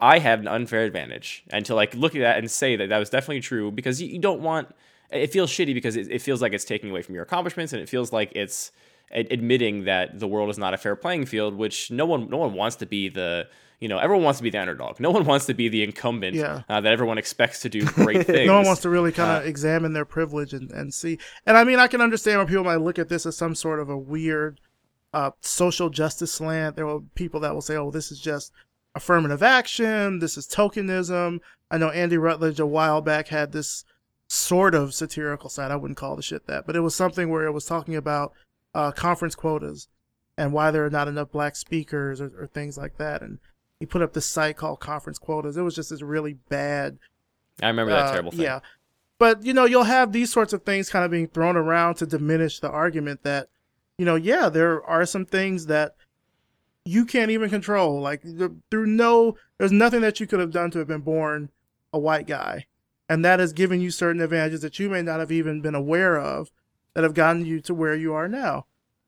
[0.00, 2.98] I had an unfair advantage, and to like look at that and say that that
[2.98, 4.74] was definitely true because you, you don't want.
[5.10, 7.80] It feels shitty because it, it feels like it's taking away from your accomplishments, and
[7.80, 8.70] it feels like it's
[9.12, 11.54] ad- admitting that the world is not a fair playing field.
[11.54, 13.48] Which no one no one wants to be the
[13.80, 15.00] you know everyone wants to be the underdog.
[15.00, 16.62] No one wants to be the incumbent Yeah.
[16.68, 18.46] uh, that everyone expects to do great things.
[18.46, 21.18] No one wants to really kind of examine their privilege and, and see.
[21.46, 23.80] And I mean, I can understand why people might look at this as some sort
[23.80, 24.60] of a weird
[25.12, 26.76] uh, social justice slant.
[26.76, 28.52] There will be people that will say, oh, this is just
[28.94, 30.18] affirmative action.
[30.20, 31.40] This is tokenism.
[31.70, 33.84] I know Andy Rutledge a while back had this
[34.28, 35.70] sort of satirical side.
[35.70, 38.32] I wouldn't call the shit that, but it was something where it was talking about
[38.76, 39.88] uh, conference quotas
[40.36, 43.22] and why there are not enough black speakers or, or things like that.
[43.22, 43.38] And
[43.80, 45.56] he put up this site called Conference Quotas.
[45.56, 46.98] It was just this really bad
[47.62, 48.40] I remember that uh, terrible thing.
[48.40, 48.60] Yeah.
[49.18, 52.06] But, you know, you'll have these sorts of things kind of being thrown around to
[52.06, 53.48] diminish the argument that
[53.98, 55.94] you know, yeah, there are some things that
[56.84, 58.00] you can't even control.
[58.00, 58.22] Like
[58.70, 61.50] through no, there's nothing that you could have done to have been born
[61.92, 62.66] a white guy,
[63.08, 66.18] and that has given you certain advantages that you may not have even been aware
[66.18, 66.50] of,
[66.96, 68.64] that have gotten you to where you are now.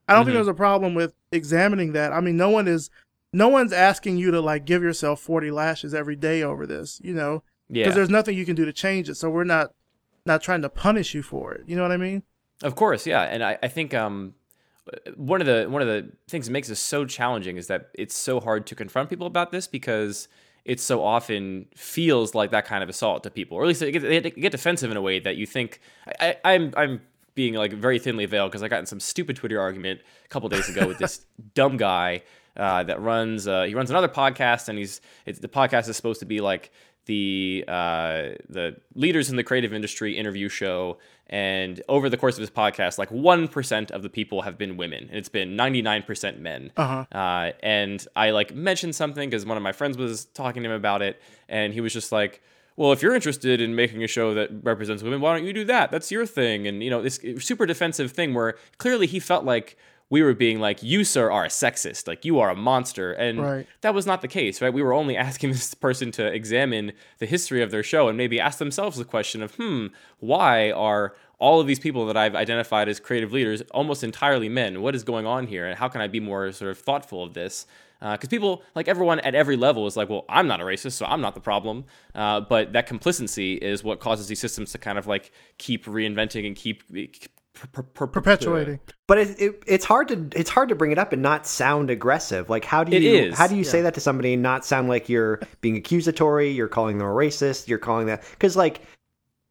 [0.06, 0.28] I don't mm-hmm.
[0.28, 2.12] think there's a problem with examining that.
[2.12, 2.90] I mean, no one is,
[3.32, 7.14] no one's asking you to like give yourself 40 lashes every day over this, you
[7.14, 7.84] know, Yeah.
[7.84, 9.14] because there's nothing you can do to change it.
[9.14, 9.72] So we're not,
[10.26, 11.62] not trying to punish you for it.
[11.66, 12.24] You know what I mean?
[12.62, 14.34] Of course, yeah, and I, I think um,
[15.16, 18.16] one of the one of the things that makes this so challenging is that it's
[18.16, 20.28] so hard to confront people about this because
[20.64, 23.92] it so often feels like that kind of assault to people, or at least they
[23.92, 25.80] get, they get defensive in a way that you think
[26.20, 27.00] I, I'm I'm
[27.38, 30.48] being like very thinly veiled because I got in some stupid Twitter argument a couple
[30.48, 31.24] days ago with this
[31.54, 32.22] dumb guy
[32.56, 36.26] uh, that runs uh, he runs another podcast and he's the podcast is supposed to
[36.26, 36.72] be like
[37.08, 40.98] the uh, the leaders in the creative industry interview show,
[41.28, 44.76] and over the course of his podcast, like one percent of the people have been
[44.76, 46.72] women, and it's been ninety nine percent men.
[46.76, 47.04] Uh-huh.
[47.10, 50.74] Uh, and I like mentioned something because one of my friends was talking to him
[50.74, 52.42] about it, and he was just like.
[52.78, 55.64] Well, if you're interested in making a show that represents women, why don't you do
[55.64, 55.90] that?
[55.90, 56.68] That's your thing.
[56.68, 59.76] And, you know, this super defensive thing where clearly he felt like
[60.10, 62.06] we were being like, you, sir, are a sexist.
[62.06, 63.12] Like, you are a monster.
[63.12, 63.66] And right.
[63.80, 64.72] that was not the case, right?
[64.72, 68.38] We were only asking this person to examine the history of their show and maybe
[68.38, 69.88] ask themselves the question of, hmm,
[70.20, 74.82] why are all of these people that I've identified as creative leaders almost entirely men?
[74.82, 75.66] What is going on here?
[75.66, 77.66] And how can I be more sort of thoughtful of this?
[78.00, 80.92] Because uh, people, like everyone at every level, is like, well, I'm not a racist,
[80.92, 81.84] so I'm not the problem.
[82.14, 86.46] Uh, but that complacency is what causes these systems to kind of like keep reinventing
[86.46, 86.84] and keep
[87.54, 88.80] per, per, perpetuating.
[89.06, 91.90] But it, it, it's hard to it's hard to bring it up and not sound
[91.90, 92.48] aggressive.
[92.48, 93.70] Like how do you how do you yeah.
[93.70, 96.50] say that to somebody and not sound like you're being accusatory?
[96.50, 97.68] You're calling them a racist.
[97.68, 98.82] You're calling that because like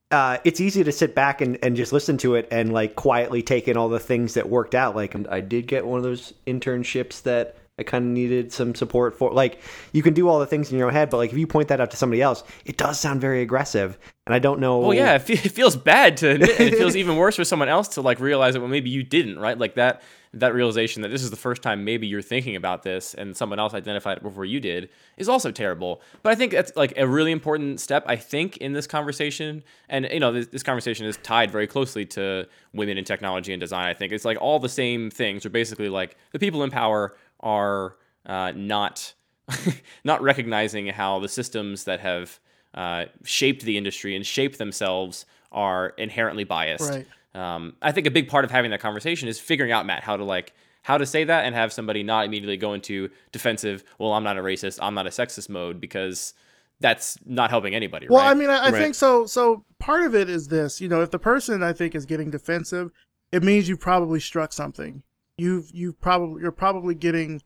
[0.09, 3.41] uh, it's easy to sit back and, and just listen to it and like quietly
[3.41, 4.95] take in all the things that worked out.
[4.95, 9.17] Like I did get one of those internships that I kind of needed some support
[9.17, 9.31] for.
[9.31, 9.61] Like,
[9.91, 11.67] you can do all the things in your own head, but like if you point
[11.67, 13.99] that out to somebody else, it does sound very aggressive.
[14.25, 14.79] And I don't know.
[14.79, 18.01] Well, yeah, it, feels bad to admit, it feels even worse for someone else to
[18.01, 19.57] like realize that well, maybe you didn't, right?
[19.57, 20.01] Like that
[20.33, 23.59] that realization that this is the first time maybe you're thinking about this and someone
[23.59, 26.01] else identified it before you did is also terrible.
[26.21, 29.63] But I think that's like a really important step, I think, in this conversation.
[29.89, 33.59] And, you know, this, this conversation is tied very closely to women in technology and
[33.59, 33.87] design.
[33.87, 37.15] I think it's like all the same things are basically like the people in power
[37.39, 37.95] are
[38.25, 39.13] uh, not
[40.03, 42.39] not recognizing how the systems that have
[42.73, 46.89] uh, shaped the industry and shaped themselves are inherently biased.
[46.89, 47.07] Right.
[47.33, 50.17] Um, I think a big part of having that conversation is figuring out Matt how
[50.17, 53.83] to like how to say that and have somebody not immediately go into defensive.
[53.99, 54.79] Well, I'm not a racist.
[54.81, 56.33] I'm not a sexist mode because
[56.79, 58.07] that's not helping anybody.
[58.09, 58.31] Well, right?
[58.31, 58.73] I mean, I, I right.
[58.73, 59.25] think so.
[59.25, 60.79] So part of it is this.
[60.79, 62.91] You know, if the person I think is getting defensive,
[63.31, 65.03] it means you probably struck something
[65.37, 67.41] you've you've probably you're probably getting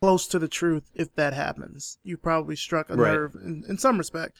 [0.00, 1.98] close to the truth if that happens.
[2.02, 3.12] You probably struck a right.
[3.12, 4.36] nerve in, in some respect.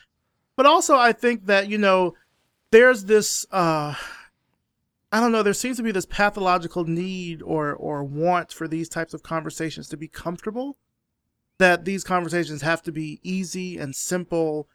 [0.56, 2.14] But also I think that, you know,
[2.70, 3.94] there's this uh
[5.12, 8.88] I don't know, there seems to be this pathological need or or want for these
[8.88, 10.76] types of conversations to be comfortable.
[11.58, 14.68] That these conversations have to be easy and simple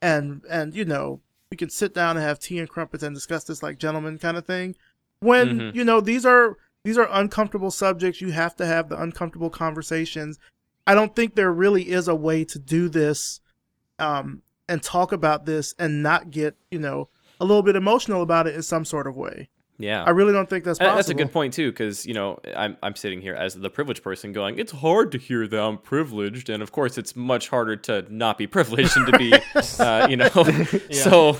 [0.00, 3.44] and and you know, we can sit down and have tea and crumpets and discuss
[3.44, 4.76] this like gentlemen kind of thing.
[5.20, 5.76] When, mm-hmm.
[5.76, 8.20] you know, these are these are uncomfortable subjects.
[8.20, 10.38] You have to have the uncomfortable conversations.
[10.86, 13.40] I don't think there really is a way to do this
[13.98, 17.08] um, and talk about this and not get, you know,
[17.40, 19.48] a little bit emotional about it in some sort of way.
[19.78, 20.04] Yeah.
[20.04, 20.94] I really don't think that's possible.
[20.94, 24.04] That's a good point too, because you know I'm I'm sitting here as the privileged
[24.04, 27.74] person going, it's hard to hear that I'm privileged, and of course it's much harder
[27.76, 29.34] to not be privileged and to be,
[29.80, 30.78] uh, you know, yeah.
[31.02, 31.38] so.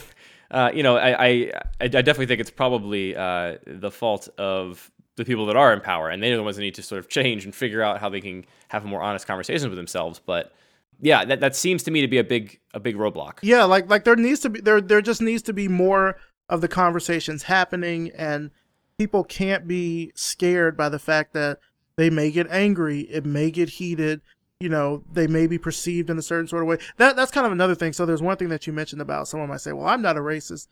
[0.48, 5.24] Uh, you know, I, I I definitely think it's probably uh, the fault of the
[5.24, 7.44] people that are in power, and they're the ones that need to sort of change
[7.44, 10.20] and figure out how they can have more honest conversations with themselves.
[10.24, 10.54] But
[11.00, 13.38] yeah, that, that seems to me to be a big a big roadblock.
[13.42, 16.16] Yeah, like like there needs to be there there just needs to be more
[16.48, 18.50] of the conversations happening, and
[18.98, 21.58] people can't be scared by the fact that
[21.96, 24.20] they may get angry, it may get heated.
[24.60, 26.78] You know, they may be perceived in a certain sort of way.
[26.96, 27.92] That that's kind of another thing.
[27.92, 30.20] So there's one thing that you mentioned about someone might say, "Well, I'm not a
[30.20, 30.68] racist."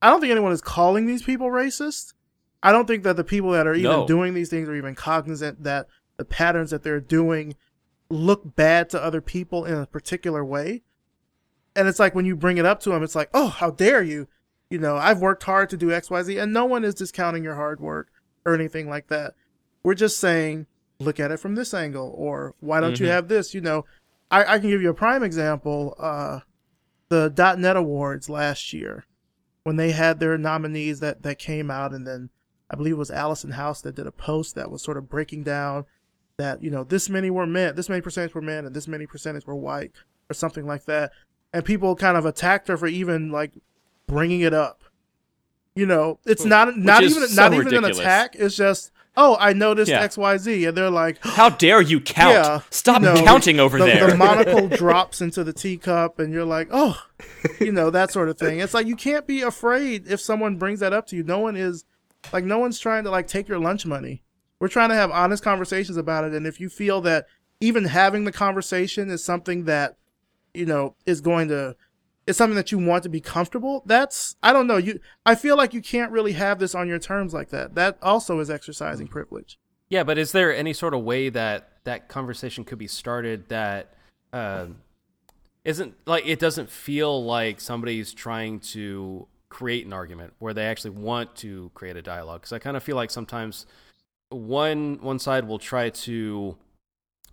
[0.00, 2.14] I don't think anyone is calling these people racist.
[2.62, 4.06] I don't think that the people that are even no.
[4.06, 7.56] doing these things are even cognizant that the patterns that they're doing
[8.08, 10.82] look bad to other people in a particular way.
[11.74, 14.02] And it's like when you bring it up to them, it's like, oh, how dare
[14.02, 14.28] you?
[14.70, 17.80] You know, I've worked hard to do XYZ, and no one is discounting your hard
[17.80, 18.08] work
[18.44, 19.34] or anything like that.
[19.82, 20.66] We're just saying,
[20.98, 23.04] look at it from this angle, or why don't mm-hmm.
[23.04, 23.54] you have this?
[23.54, 23.84] You know,
[24.30, 25.94] I, I, can give you a prime example.
[25.98, 26.40] Uh,
[27.08, 29.04] the .NET Awards last year,
[29.64, 32.30] when they had their nominees that, that came out, and then
[32.72, 35.42] I believe it was Allison House that did a post that was sort of breaking
[35.42, 35.84] down
[36.38, 39.06] that you know this many were men, this many percentage were men, and this many
[39.06, 39.92] percentage were white,
[40.30, 41.12] or something like that.
[41.52, 43.52] And people kind of attacked her for even like
[44.06, 44.82] bringing it up.
[45.74, 47.98] You know, it's not not even so not even ridiculous.
[47.98, 48.36] an attack.
[48.36, 50.00] It's just oh, I noticed Yeah.
[50.00, 52.34] X Y Z, and they're like, How dare you count?
[52.34, 54.10] Yeah, Stop you know, counting over the, there.
[54.10, 56.98] The monocle drops into the teacup, and you're like, oh,
[57.60, 58.60] you know that sort of thing.
[58.60, 61.22] It's like you can't be afraid if someone brings that up to you.
[61.22, 61.84] No one is
[62.32, 64.22] like no one's trying to like take your lunch money.
[64.60, 67.26] We're trying to have honest conversations about it, and if you feel that
[67.60, 69.96] even having the conversation is something that
[70.54, 71.76] you know is going to
[72.26, 75.56] is something that you want to be comfortable that's i don't know you i feel
[75.56, 77.74] like you can't really have this on your terms like that.
[77.74, 79.58] That also is exercising privilege.
[79.88, 83.92] Yeah, but is there any sort of way that that conversation could be started that
[84.32, 84.78] um,
[85.64, 90.90] isn't like it doesn't feel like somebody's trying to create an argument where they actually
[90.90, 92.40] want to create a dialogue?
[92.40, 93.66] Because I kind of feel like sometimes
[94.30, 96.56] one one side will try to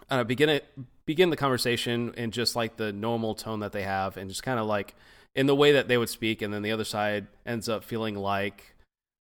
[0.10, 0.66] uh, begin it
[1.06, 4.60] begin the conversation in just like the normal tone that they have, and just kind
[4.60, 4.96] of like
[5.34, 8.16] in the way that they would speak, and then the other side ends up feeling
[8.16, 8.76] like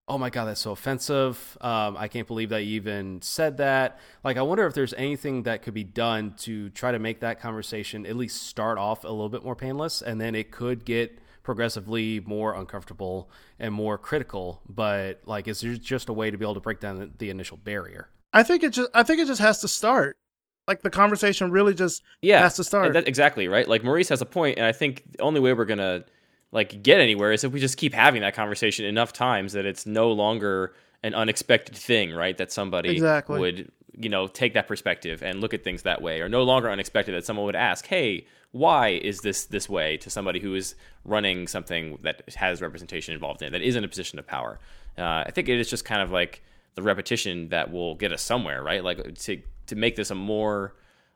[0.08, 3.98] oh my god that's so offensive um, i can't believe that you even said that
[4.24, 7.38] like i wonder if there's anything that could be done to try to make that
[7.38, 11.18] conversation at least start off a little bit more painless and then it could get
[11.48, 16.44] progressively more uncomfortable and more critical but like is there just a way to be
[16.44, 19.26] able to break down the, the initial barrier i think it just i think it
[19.26, 20.18] just has to start
[20.66, 22.92] like the conversation really just yeah, has to start.
[22.92, 23.66] That- exactly right.
[23.66, 26.04] Like Maurice has a point, and I think the only way we're gonna
[26.52, 29.86] like get anywhere is if we just keep having that conversation enough times that it's
[29.86, 32.36] no longer an unexpected thing, right?
[32.36, 33.40] That somebody Exactly.
[33.40, 36.70] would you know take that perspective and look at things that way, or no longer
[36.70, 40.74] unexpected that someone would ask, "Hey, why is this this way?" to somebody who is
[41.04, 44.58] running something that has representation involved in it, that is in a position of power.
[44.96, 46.42] Uh, I think it is just kind of like
[46.74, 48.82] the repetition that will get us somewhere, right?
[48.82, 50.74] Like to to make this a more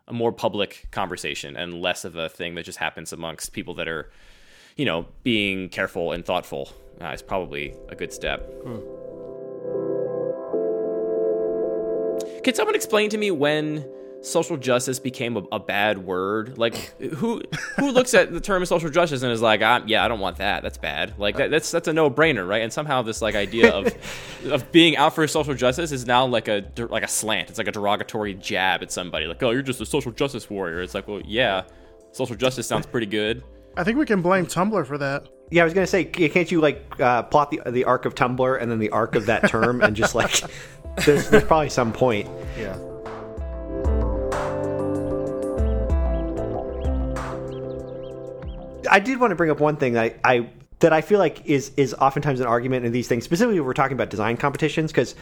[0.08, 3.88] a more public conversation and less of a thing that just happens amongst people that
[3.88, 4.10] are,
[4.76, 8.40] you know, being careful and thoughtful uh, is probably a good step.
[12.42, 13.88] Can someone explain to me when
[14.22, 16.56] social justice became a, a bad word?
[16.58, 17.42] Like, who
[17.78, 20.38] who looks at the term social justice and is like, ah, yeah, I don't want
[20.38, 20.62] that.
[20.62, 21.18] That's bad.
[21.18, 22.62] Like, that, that's that's a no brainer, right?
[22.62, 23.92] And somehow this like idea of
[24.50, 27.50] of being out for social justice is now like a like a slant.
[27.50, 29.26] It's like a derogatory jab at somebody.
[29.26, 30.80] Like, oh, you're just a social justice warrior.
[30.82, 31.64] It's like, well, yeah,
[32.12, 33.42] social justice sounds pretty good.
[33.76, 36.60] i think we can blame tumblr for that Yeah, I was gonna say, can't you
[36.60, 39.80] like uh, plot the the arc of Tumblr and then the arc of that term
[39.80, 40.42] and just like
[41.06, 42.28] there's there's probably some point.
[42.58, 42.76] yeah
[48.90, 50.48] I did want to bring up one thing that I, I
[50.80, 53.72] that I feel like is is oftentimes an argument in these things, specifically if we're
[53.72, 55.14] talking about design competitions, because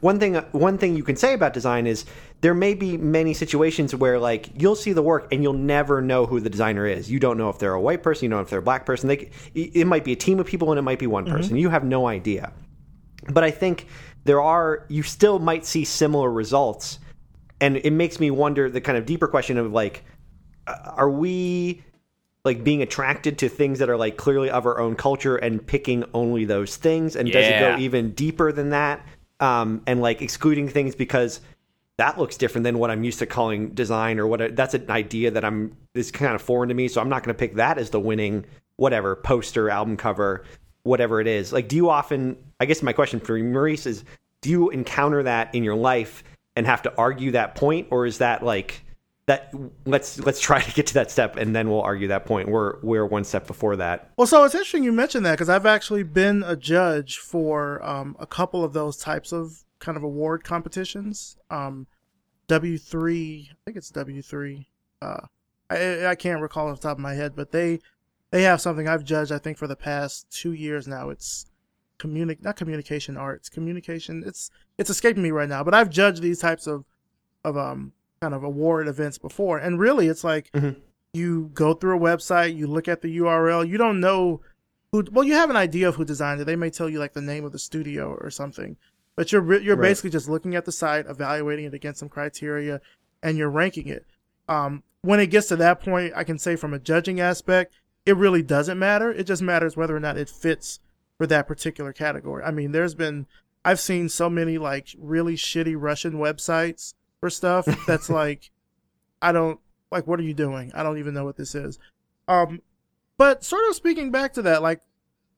[0.00, 2.04] one thing one thing you can say about design is
[2.42, 6.26] there may be many situations where like you'll see the work and you'll never know
[6.26, 7.10] who the designer is.
[7.10, 8.84] You don't know if they're a white person, you don't know if they're a black
[8.84, 9.08] person.
[9.08, 11.34] They, it might be a team of people and it might be one mm-hmm.
[11.34, 11.56] person.
[11.56, 12.52] You have no idea.
[13.28, 13.86] But I think
[14.24, 16.98] there are you still might see similar results,
[17.60, 20.04] and it makes me wonder the kind of deeper question of like,
[20.66, 21.82] are we
[22.46, 26.04] like being attracted to things that are like clearly of our own culture and picking
[26.14, 29.04] only those things and does it go even deeper than that?
[29.40, 31.40] Um and like excluding things because
[31.98, 34.90] that looks different than what I'm used to calling design or what I- that's an
[34.90, 37.56] idea that I'm is kind of foreign to me so I'm not going to pick
[37.56, 40.44] that as the winning whatever poster album cover
[40.84, 41.52] whatever it is.
[41.52, 44.04] Like do you often I guess my question for Maurice is
[44.40, 46.22] do you encounter that in your life
[46.54, 48.85] and have to argue that point or is that like
[49.26, 49.52] that
[49.84, 52.78] let's let's try to get to that step and then we'll argue that point we're
[52.82, 56.04] we're one step before that Well, so it's interesting you mentioned that because I've actually
[56.04, 61.36] been a judge for um, a couple of those types of kind of award competitions.
[61.50, 61.86] Um,
[62.48, 64.68] W three, I think it's W three.
[65.02, 65.26] Uh,
[65.68, 67.80] I I can't recall off the top of my head, but they
[68.30, 69.32] they have something I've judged.
[69.32, 71.10] I think for the past two years now.
[71.10, 71.46] It's
[71.98, 74.22] communic not communication arts, communication.
[74.24, 76.84] It's it's escaping me right now, but I've judged these types of
[77.44, 77.92] of um
[78.26, 80.50] kind of award events before, and really, it's like
[81.14, 84.40] you go through a website, you look at the URL, you don't know
[84.90, 85.04] who.
[85.12, 86.44] Well, you have an idea of who designed it.
[86.44, 88.76] They may tell you like the name of the studio or something,
[89.14, 89.90] but you're you're Right.
[89.90, 92.80] basically just looking at the site, evaluating it against some criteria,
[93.22, 94.04] and you're ranking it.
[94.48, 98.16] Um, when it gets to that point, I can say from a judging aspect, it
[98.16, 99.12] really doesn't matter.
[99.12, 100.80] It just matters whether or not it fits
[101.16, 102.42] for that particular category.
[102.42, 103.26] I mean, there's been
[103.64, 108.50] I've seen so many like really shitty Russian websites for stuff that's like
[109.22, 109.58] I don't
[109.90, 110.72] like what are you doing?
[110.74, 111.78] I don't even know what this is.
[112.28, 112.60] Um
[113.18, 114.80] but sort of speaking back to that, like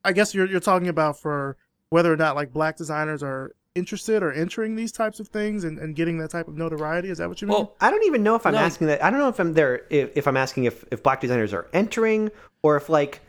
[0.05, 1.57] I guess you're you're talking about for
[1.91, 5.79] whether or not like black designers are interested or entering these types of things and,
[5.79, 7.11] and getting that type of notoriety?
[7.11, 7.57] Is that what you mean?
[7.57, 8.59] Well, I don't even know if I'm No.
[8.59, 9.03] asking that.
[9.05, 9.83] I don't know if I'm there.
[9.89, 12.31] If, if I'm asking if, if black designers are entering,
[12.63, 13.21] or if like,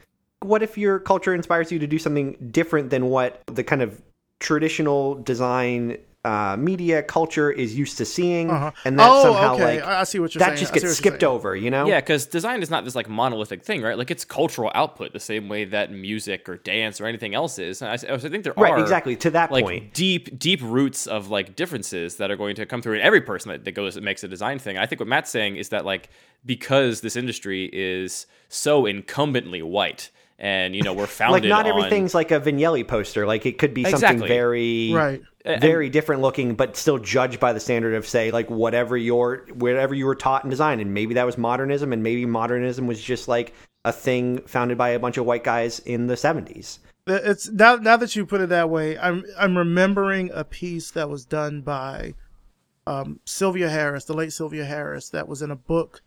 [0.41, 4.01] what if your culture inspires you to do something different than what the kind of
[4.39, 8.71] traditional design uh, media culture is used to seeing, Uh-huh.
[8.83, 9.77] and that Oh, somehow okay.
[9.77, 10.57] like I- I see what you're that saying.
[10.59, 11.31] just gets skipped saying.
[11.33, 11.55] over.
[11.55, 11.87] You know?
[11.87, 13.97] Yeah, because design is not this like monolithic thing, right?
[13.97, 17.81] Like it's cultural output, the same way that music or dance or anything else is.
[17.81, 19.93] And I, I think there Right, are exactly, to that like point.
[19.93, 23.51] deep, deep roots of like differences that are going to come through in every person
[23.51, 24.77] that, that goes that makes a design thing.
[24.77, 26.09] I think what Matt's saying is that like
[26.45, 31.65] because this industry is so incumbently white, and you know we're founded like founded not
[31.65, 33.25] on- everything's like a Vignelli poster.
[33.25, 35.21] Like it could be something very Right.
[35.45, 39.95] Very different looking, but still judged by the standard of say like whatever your whatever
[39.95, 43.29] you were taught in design, and maybe that was modernism, and maybe modernism was just
[43.29, 43.53] like
[43.85, 46.79] a thing founded by a bunch of white guys in the seventies.
[47.07, 51.09] it's now now that you put it that way, I'm I'm remembering a piece that
[51.09, 52.15] was done by
[52.85, 56.01] um, Sylvia Harris, the late Sylvia Harris, that was in a book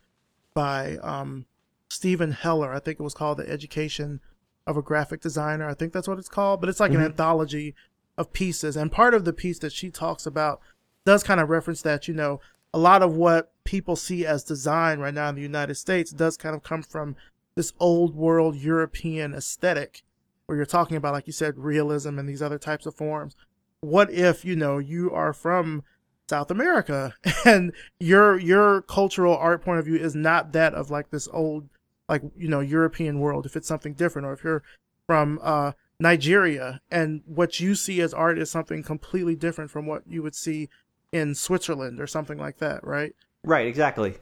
[0.53, 1.47] by um,
[1.89, 2.73] Steven Heller.
[2.73, 4.21] I think it was called The Education
[4.67, 5.69] of a Graphic Designer.
[5.69, 7.75] I think that's what it's called, but it's like an anthology
[8.17, 8.77] of pieces.
[8.77, 10.61] And part of the piece that she talks about
[11.05, 12.41] does kind of reference that, you know,
[12.75, 16.37] a lot of what people see as design right now in the United States does
[16.37, 17.17] kind of come from
[17.55, 20.03] this old world European aesthetic
[20.47, 23.37] where you're talking about, like you said, realism and these other types of forms.
[23.81, 25.83] What if, you know, you are from
[26.29, 31.11] South America and your your cultural art point of view is not that of like
[31.11, 31.69] this old
[32.09, 34.63] like you know European world if it's something different or if you're
[35.07, 35.73] from uh
[36.03, 40.35] Nigeria and what you see as art is something completely different from what you would
[40.35, 40.69] see
[41.13, 43.15] in Switzerland or something like that, right?
[43.45, 44.15] Right, exactly.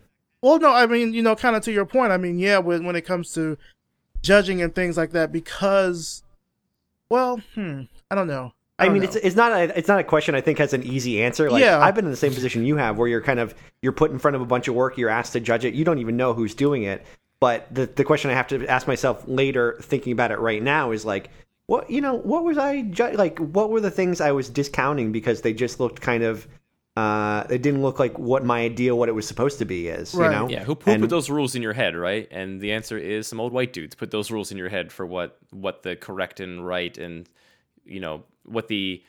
[0.42, 2.12] Well, no, I mean, you know, kind of to your point.
[2.12, 3.58] I mean, yeah, when when it comes to
[4.22, 6.22] judging and things like that, because,
[7.10, 8.52] well, hmm, I don't know.
[8.78, 9.08] I, don't mean, know.
[9.08, 11.50] it's it's not a it's not a question I think has an easy answer.
[11.50, 11.80] Like Yeah.
[11.80, 14.18] I've been in the same position you have, where you're kind of you're put in
[14.18, 16.32] front of a bunch of work, you're asked to judge it, you don't even know
[16.32, 17.04] who's doing it.
[17.40, 20.92] But the the question I have to ask myself later, thinking about it right now,
[20.92, 21.28] is like,
[21.70, 23.38] what you know, what was I ju- like?
[23.38, 26.48] What were the things I was discounting because they just looked kind of,
[26.96, 30.12] uh, they didn't look like what my idea, what it was supposed to be is,
[30.14, 30.24] Right.
[30.26, 30.48] you know?
[30.48, 32.26] Yeah, who, who And- put those rules in your head, right?
[32.32, 35.06] And the answer is some old white dudes put those rules in your head for
[35.06, 37.28] what what the correct and right and
[37.84, 39.02] you know what the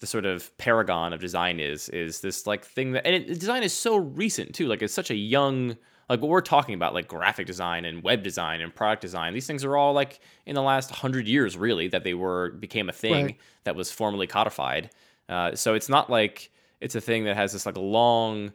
[0.00, 3.62] the sort of paragon of design is is this like thing that and it, design
[3.62, 4.66] is so recent too.
[4.66, 5.76] Like it's such a young
[6.08, 9.32] like what we're talking about like graphic design and web design and product design.
[9.34, 12.88] These things are all like in the last hundred years really that they were became
[12.88, 13.36] a thing Right.
[13.64, 14.90] that was formally codified.
[15.28, 18.52] Uh, so it's not like it's a thing that has this like long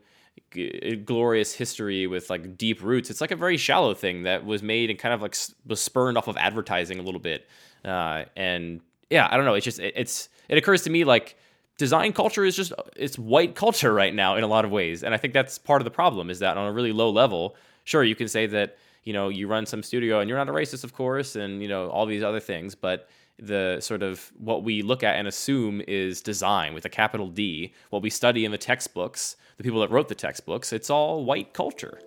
[0.52, 3.10] g- glorious history with like deep roots.
[3.10, 5.82] It's like a very shallow thing that was made and kind of like s- was
[5.82, 7.48] spurned off of advertising a little bit.
[7.86, 9.54] Uh, and yeah, I don't know.
[9.54, 11.38] It's just it, it's it occurs to me like
[11.78, 15.14] design culture is just it's white culture right now in a lot of ways, and
[15.14, 18.04] I think that's part of the problem is that on a really low level, sure
[18.04, 20.84] you can say that you know you run some studio and you're not a racist,
[20.84, 23.10] of course, and you know all these other things, but
[23.40, 27.72] the sort of what we look at and assume is design with a capital D,
[27.92, 31.54] what we study in the textbooks, the people that wrote the textbooks, it's all white
[31.54, 32.00] culture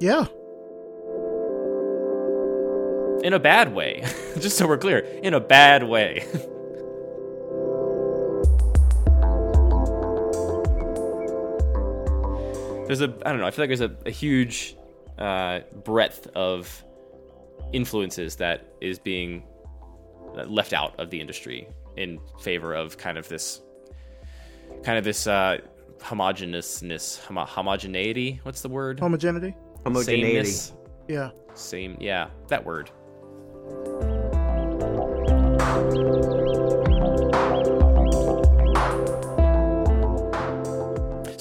[0.00, 0.26] yeah,
[3.22, 4.02] in a bad way.
[4.40, 6.26] Just so we're clear, in a bad way.
[12.86, 13.46] there's a I don't know.
[13.46, 14.76] I feel like there's a, a huge
[15.18, 16.84] uh, breadth of
[17.72, 19.44] influences that is being
[20.36, 23.60] uh, left out of the industry in favor of kind of this
[24.82, 25.58] kind of this uh,
[26.00, 28.40] homogeneousness, homo- homogeneity.
[28.42, 29.00] What's the word?
[29.00, 29.54] homogeneity.
[29.84, 30.44] Homogeneity.
[30.50, 30.72] Sameness.
[31.08, 32.90] Yeah, Same, yeah, that word.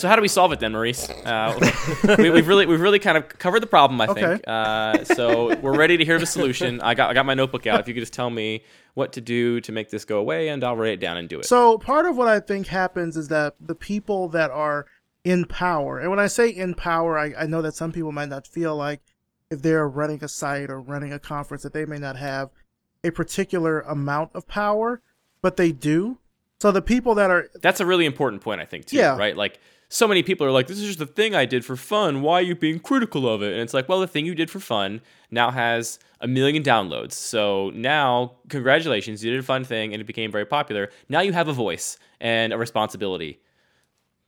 [0.03, 1.09] So how do we solve it then, Maurice?
[1.09, 1.57] Uh,
[2.17, 4.17] we, we've really we've really kind of covered the problem, I think.
[4.17, 4.41] Okay.
[4.45, 6.81] Uh, so we're ready to hear the solution.
[6.81, 7.79] I got I got my notebook out.
[7.79, 10.61] If you could just tell me what to do to make this go away, and
[10.61, 11.45] I'll write it down and do it.
[11.45, 14.87] So part of what I think happens is that the people that are
[15.23, 18.27] in power, and when I say in power, I, I know that some people might
[18.27, 18.99] not feel like
[19.49, 22.49] if they're running a site or running a conference that they may not have
[23.05, 25.01] a particular amount of power,
[25.41, 26.17] but they do.
[26.63, 28.95] So the people that are That's a really important point, I think, too.
[28.95, 29.17] Yeah.
[29.17, 29.35] Right?
[29.35, 29.59] Like,
[29.89, 32.21] so many people are like, this is just the thing I did for fun.
[32.21, 33.51] Why are you being critical of it?
[33.51, 37.11] And it's like, well, the thing you did for fun now has a million downloads.
[37.11, 40.89] So now, congratulations, you did a fun thing and it became very popular.
[41.09, 43.41] Now you have a voice and a responsibility.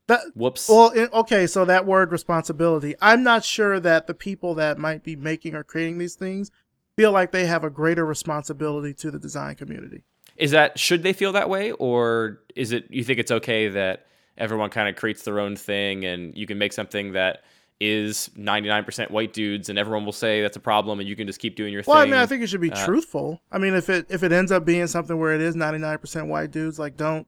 [0.08, 0.68] that Whoops.
[0.68, 5.16] well, okay, so that word responsibility, I'm not sure that the people that might be
[5.16, 6.52] making or creating these things
[6.98, 10.04] feel like they have a greater responsibility to the design community.
[10.36, 14.06] Is that should they feel that way, or is it you think it's okay that
[14.38, 17.44] everyone kind of creates their own thing and you can make something that
[17.80, 21.40] is 99% white dudes and everyone will say that's a problem and you can just
[21.40, 22.10] keep doing your Well, thing.
[22.12, 23.42] Well, I mean, I think it should be Uh, truthful.
[23.52, 25.98] I mean, if it if it ends up being something where it is ninety nine
[25.98, 27.28] percent white dudes, like don't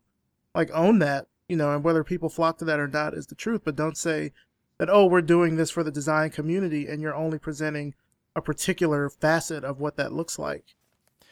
[0.55, 3.35] like own that, you know, and whether people flock to that or not is the
[3.35, 3.61] truth.
[3.63, 4.31] But don't say
[4.77, 7.93] that oh, we're doing this for the design community, and you're only presenting
[8.35, 10.75] a particular facet of what that looks like.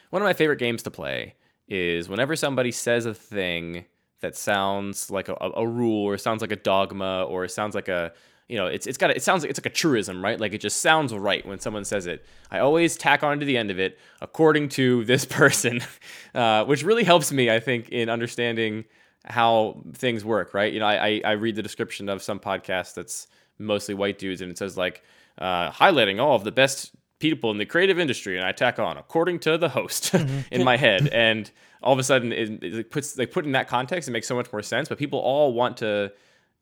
[0.10, 1.36] One of my favorite games to play
[1.68, 3.86] is whenever somebody says a thing
[4.22, 8.14] that sounds like a, a rule or sounds like a dogma or sounds like a
[8.48, 10.40] you know it's it's got a, it sounds like it's like a truism right?
[10.40, 12.26] Like it just sounds right when someone says it.
[12.52, 15.82] I always tack on to the end of it according to this person
[16.36, 18.86] uh, which really helps me i think in understanding
[19.26, 20.72] how things work right?
[20.72, 24.52] You know I, I read the description of some podcast that's mostly white dudes and
[24.52, 25.04] it says like
[25.38, 28.98] uh, highlighting all of the best people in the creative industry and i tack on
[28.98, 30.40] according to the host mm-hmm.
[30.52, 31.08] in my head.
[31.08, 31.50] And
[31.82, 34.36] all of a sudden it, it puts like put in that context it makes so
[34.36, 34.90] much more sense.
[34.90, 36.12] But people all want to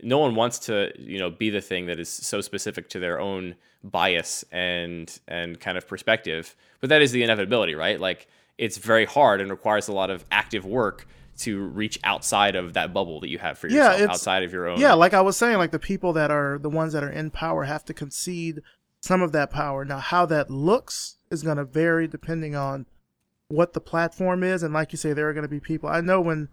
[0.01, 3.19] no one wants to you know be the thing that is so specific to their
[3.19, 6.55] own bias and and kind of perspective.
[6.81, 7.99] But that is the inevitability right?
[7.99, 8.27] Like
[8.57, 12.93] it's very hard and requires a lot of active work to reach outside of that
[12.93, 15.35] bubble that you have for yourself it's- outside of your own Yeah, like I was
[15.35, 18.61] saying, like the people that are the ones that are in power have to concede
[19.03, 19.83] some of that power.
[19.83, 22.85] Now, how that looks is going to vary depending on
[23.49, 25.89] what the platform is, and like you say, there are going to be people.
[25.89, 26.47] I know when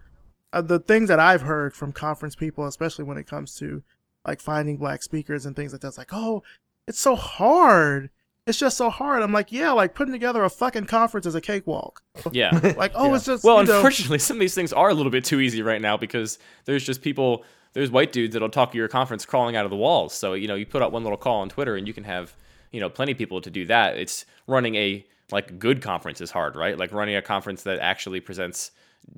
[0.53, 3.85] uh, the things that I've heard from conference people, especially when it comes to
[4.27, 6.43] like finding black speakers and things like that, it's like, oh,
[6.89, 8.11] it's so hard.
[8.49, 9.23] It's just so hard.
[9.23, 12.03] I'm like, yeah, like putting together a fucking conference is a cakewalk.
[12.33, 14.95] yeah Like, oh, it's just Well, you know, unfortunately, some of these things are a
[14.95, 18.75] little bit too easy right now because there's just people, there's white dudes that'll talk
[18.75, 20.13] your conference crawling out of the walls.
[20.15, 22.35] So, you know, you put out one little call on Twitter and you can have,
[22.73, 23.97] you know, plenty of people to do that.
[23.97, 26.77] It's running a, like, good conference is hard, right?
[26.77, 28.73] Like, running a conference that actually presents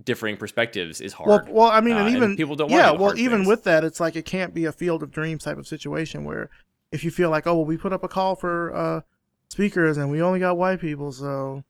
[0.04, 1.48] differing perspectives is hard.
[1.48, 3.48] well, I mean, Uh, and and even people don't yeah, do well, even things.
[3.48, 6.50] with that, it's like it can't be a field of dreams type of situation where
[6.92, 9.00] if you feel like, oh, well, we put up a call for uh,
[9.48, 11.64] speakers and we only got white people, so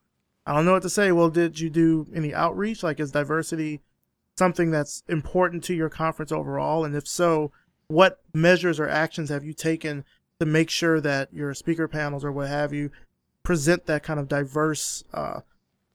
[0.45, 1.11] I don't know what to say.
[1.13, 2.83] Well, did you do any outreach?
[2.83, 3.81] Like, is diversity
[4.37, 6.85] something that's important to your conference overall?
[6.85, 7.53] And if so,
[7.89, 10.05] what measures or actions have you taken
[10.41, 12.91] to make sure that your speaker panels or what have you
[13.43, 15.41] present that kind of diverse uh,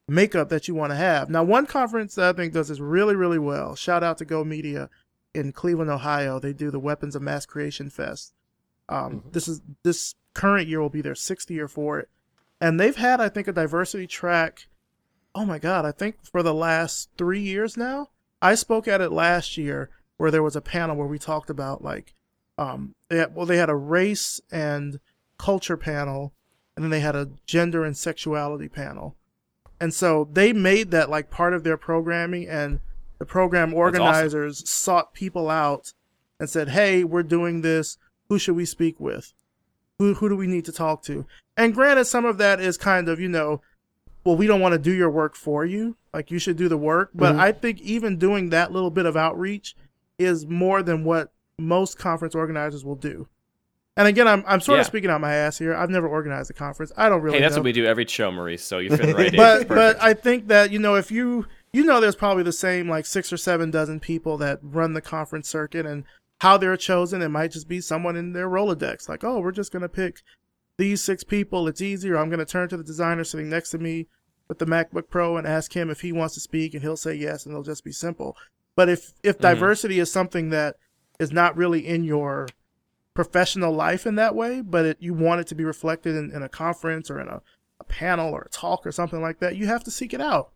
[0.08, 1.30] makeup that you want to have.
[1.30, 3.76] Now, one conference that I think does this really, really well.
[3.76, 4.90] Shout out to Go Media
[5.34, 6.40] in Cleveland, Ohio.
[6.40, 8.34] They do the Weapons of Mass Creation Fest.
[8.90, 12.10] Um, This is this current year will be their sixth year for it,
[12.62, 14.68] and they've had I think a diversity track.
[15.36, 15.84] Oh my God!
[15.86, 18.12] I think for the last three years now.
[18.42, 21.84] I spoke at it last year where there was a panel where we talked about
[21.84, 22.14] like,
[22.58, 25.00] um, they had, well they had a race and
[25.38, 26.34] culture panel,
[26.76, 29.16] and then they had a gender and sexuality panel.
[29.80, 32.80] And so they made that like part of their programming, and
[33.20, 35.94] the program organizers sought people out
[36.40, 37.98] and said, "Hey, we're doing this.
[38.30, 39.34] Who should we speak with?
[40.00, 41.26] Who who do we need to talk to?"
[41.56, 43.62] And granted, some of that is kind of you know,
[44.24, 45.96] well, we don't want to do your work for you.
[46.18, 47.12] Like you should do the work.
[47.14, 47.42] But mm-hmm.
[47.42, 49.76] I think even doing that little bit of outreach
[50.18, 53.28] is more than what most conference organizers will do.
[53.96, 55.76] And again, I'm I'm sort of speaking out my ass here.
[55.76, 56.92] I've never organized a conference.
[56.98, 57.38] I don't really.
[57.38, 58.64] hey, that's know what we do every show, Maurice.
[58.64, 59.36] So you fit right in.
[59.36, 60.02] but but.
[60.02, 63.32] I think that you know if you you know there's probably the same like six
[63.32, 66.04] or seven dozen people that run the conference circuit and
[66.42, 69.72] how they're chosen it might just be someone in their Rolodex like oh we're just
[69.72, 70.22] gonna pick
[70.78, 74.08] these six people it's easier I'm gonna turn to the designer sitting next to me
[74.48, 77.14] with the MacBook Pro and ask him if he wants to speak and he'll say
[77.14, 78.36] yes and it'll just be simple
[78.78, 79.42] but if if mm-hmm.
[79.42, 80.76] diversity is something that
[81.20, 82.48] is not really in your
[83.16, 86.44] professional life in that way, but it, you want it to be reflected in, in
[86.44, 87.42] a conference or in a,
[87.80, 90.52] a panel or a talk or something like that, you have to seek it out.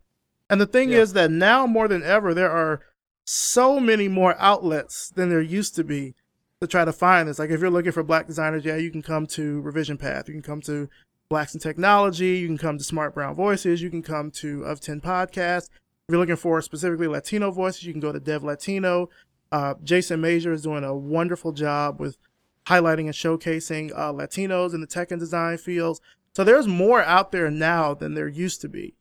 [0.52, 2.82] And the thing is that now more than ever, there are
[3.26, 6.14] so many more outlets than there used to be
[6.60, 7.40] to try to find this.
[7.40, 10.36] Like if you're looking for black designers, yeah, you can come to Revision Path, you
[10.36, 10.88] can come to
[11.32, 14.82] Blacks in Technology, you can come to Smart Brown Voices, you can come to Of
[14.82, 15.70] 10 Podcast.
[15.70, 19.10] If you're looking for specifically Latino voices, you can go to Dev Latino.
[19.50, 22.18] Uh, Jason Major is doing a wonderful job with
[22.66, 26.02] highlighting and showcasing uh, Latinos in the tech and design fields.
[26.36, 28.96] So there's more out there now than there used to be.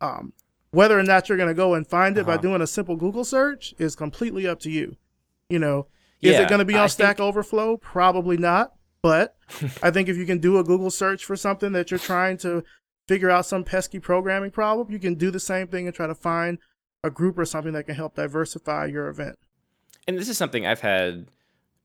[0.00, 0.32] Um,
[0.70, 2.42] whether or not you're going to go and find it by Uh-huh.
[2.42, 4.96] doing a simple Google search is completely up to you.
[5.50, 5.88] You know,
[6.22, 7.76] is Yeah, it going to be on I Stack think- Overflow?
[7.76, 8.72] Probably not.
[9.06, 9.36] But
[9.84, 12.64] I think if you can do a Google search for something that you're trying to
[13.06, 16.14] figure out some pesky programming problem, you can do the same thing and try to
[16.16, 16.58] find
[17.04, 19.38] a group or something that can help diversify your event.
[20.08, 21.28] and this is something I've had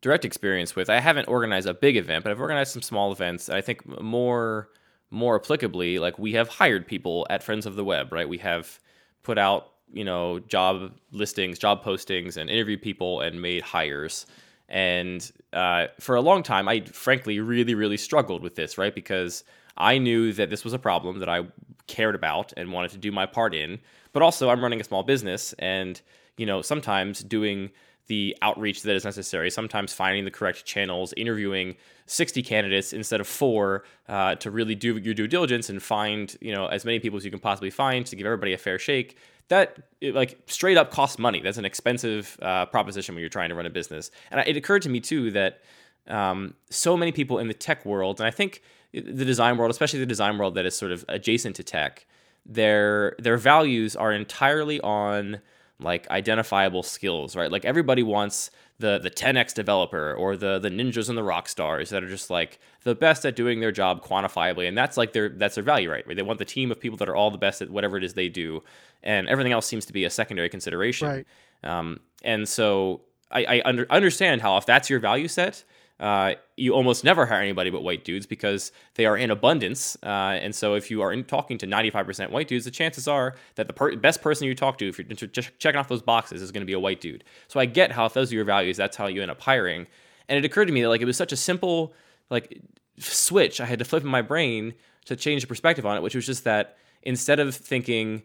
[0.02, 0.90] direct experience with.
[0.90, 3.50] I haven't organized a big event, but I've organized some small events.
[3.50, 4.70] I think more
[5.12, 8.28] more applicably, like we have hired people at Friends of the Web, right?
[8.28, 8.80] We have
[9.22, 14.26] put out you know job listings, job postings, and interviewed people and made hires.
[14.72, 18.96] And uh, for a long time, I frankly really really struggled with this, right?
[18.96, 19.44] Because
[19.78, 21.42] I knew that this was a problem that I
[21.88, 23.80] cared about and wanted to do my part in,
[24.14, 26.02] but also I'm running a small business, and
[26.38, 27.70] you know sometimes doing
[28.12, 33.28] the outreach that is necessary, sometimes finding the correct channels, interviewing 60 candidates instead of
[33.28, 37.16] four uh, to really do your due diligence and find you know as many people
[37.16, 39.18] as you can possibly find to give everybody a fair shake.
[39.48, 41.40] That it, like straight up costs money.
[41.40, 44.12] That's an expensive uh, proposition when you're trying to run a business.
[44.30, 45.62] And it occurred to me too that
[46.10, 50.00] um, so many people in the tech world, and I think the design world, especially
[50.00, 52.06] the design world that is sort of adjacent to tech,
[52.46, 55.40] their their values are entirely on
[55.82, 57.52] like identifiable skills, right?
[57.52, 61.90] Like everybody wants the the 10x developer or the the ninjas and the rock stars
[61.90, 65.30] that are just like the best at doing their job quantifiably, and that's like their
[65.30, 66.06] that's their value, right?
[66.08, 68.14] They want the team of people that are all the best at whatever it is
[68.14, 68.64] they do,
[69.04, 71.08] and everything else seems to be a secondary consideration.
[71.08, 71.26] Right.
[71.64, 73.02] Um, and so
[73.32, 75.64] I, I under, understand how if that's your value set,
[76.02, 79.96] uh, you almost never hire anybody but white dudes because they are in abundance.
[80.02, 83.36] Uh, and so, if you are in, talking to 95% white dudes, the chances are
[83.56, 86.42] that the per- best person you talk to, if you're just checking off those boxes,
[86.42, 87.24] is going to be a white dude.
[87.48, 89.86] So, I get how if those are your values, that's how you end up hiring.
[90.28, 91.94] And it occurred to me that like it was such a simple
[92.32, 92.60] like
[92.98, 94.74] switch I had to flip in my brain
[95.06, 98.24] to change the perspective on it, which was just that instead of thinking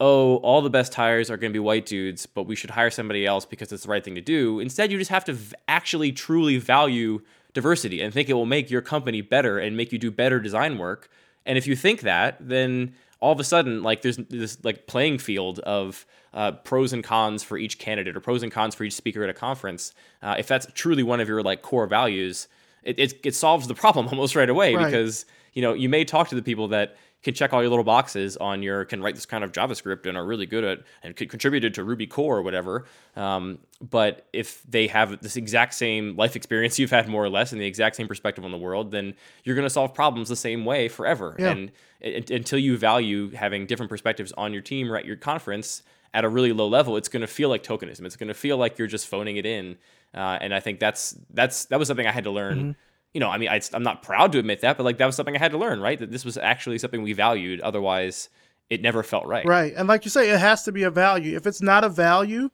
[0.00, 2.90] oh, all the best hires are going to be white dudes, but we should hire
[2.90, 4.58] somebody else because it's the right thing to do.
[4.60, 7.20] Instead, you just have to v- actually truly value
[7.52, 10.78] diversity and think it will make your company better and make you do better design
[10.78, 11.08] work.
[11.46, 15.18] And if you think that, then all of a sudden, like there's this like playing
[15.18, 18.94] field of uh, pros and cons for each candidate or pros and cons for each
[18.94, 19.94] speaker at a conference.
[20.22, 22.48] Uh, if that's truly one of your like core values,
[22.82, 24.86] it, it, it solves the problem almost right away Right.
[24.86, 27.84] because you know you may talk to the people that can check all your little
[27.84, 31.16] boxes on your can write this kind of JavaScript and are really good at and
[31.16, 32.84] contributed to Ruby core or whatever.
[33.16, 37.52] Um, but if they have this exact same life experience you've had more or less
[37.52, 40.36] and the exact same perspective on the world, then you're going to solve problems the
[40.36, 41.34] same way forever.
[41.38, 41.50] Yeah.
[41.50, 45.82] And it, until you value having different perspectives on your team or at your conference
[46.12, 48.04] at a really low level, it's going to feel like tokenism.
[48.04, 49.78] It's going to feel like you're just phoning it in.
[50.14, 52.76] Uh, and I think that's that's that was something I had to learn
[53.14, 55.14] you know, I mean, I, I'm not proud to admit that, but like that was
[55.16, 55.98] something I had to learn, right?
[55.98, 57.60] That this was actually something we valued.
[57.60, 58.28] Otherwise,
[58.68, 59.46] it never felt right.
[59.46, 59.72] Right.
[59.76, 61.36] And like you say, it has to be a value.
[61.36, 62.50] If it's not a value,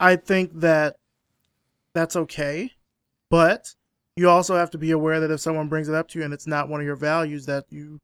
[0.00, 0.96] I think that
[1.94, 2.72] that's okay.
[3.30, 3.74] But
[4.16, 6.34] you also have to be aware that if someone brings it up to you and
[6.34, 8.00] it's not one of your values, that you.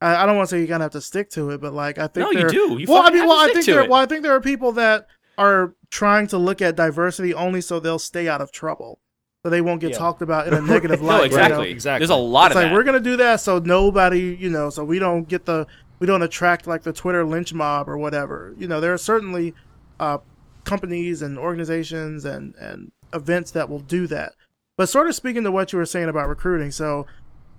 [0.00, 1.98] I, I don't want to say you're gonna have to stick to it, but like
[1.98, 2.78] I think No, you do.
[2.78, 3.82] You well, I mean, well, I think there.
[3.82, 3.90] it.
[3.90, 5.08] Well, I think there are people that
[5.38, 9.00] are trying to look at diversity only so they'll stay out of trouble,
[9.46, 9.98] so they won't get Yeah.
[9.98, 11.30] talked about in a negative No, light.
[11.30, 11.44] you know?
[11.44, 11.70] exactly.
[11.70, 11.98] Exactly.
[12.00, 12.74] There's a lot it's of like that.
[12.74, 15.66] we're gonna do that so nobody you know so we don't get the
[16.00, 19.54] we don't attract like the twitter lynch mob or whatever you know there are certainly
[20.00, 20.18] uh,
[20.64, 24.32] companies and organizations and and events that will do that
[24.76, 27.06] but sort of speaking to what you were saying about recruiting so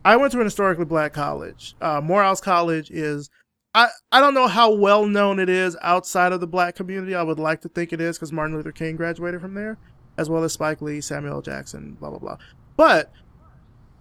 [0.04, 3.30] i went to an historically black college uh, morehouse college is
[3.74, 7.14] I, I don't know how well known it is outside of the black community.
[7.14, 9.78] I would like to think it is because Martin Luther King graduated from there,
[10.18, 12.38] as well as Spike Lee, Samuel Jackson, blah blah blah.
[12.76, 13.12] But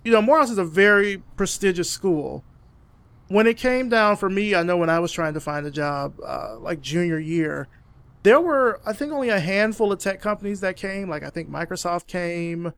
[0.05, 2.45] you know, Morehouse is a very prestigious school.
[3.29, 5.71] When it came down for me, I know when I was trying to find a
[5.71, 7.67] job, uh, like junior year,
[8.23, 11.09] there were I think only a handful of tech companies that came.
[11.09, 12.73] Like I think Microsoft came,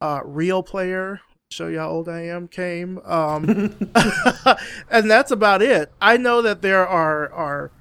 [0.00, 1.20] uh, Real Player,
[1.50, 3.44] show you how old I am, came, um,
[4.90, 5.92] and that's about it.
[6.00, 7.72] I know that there are are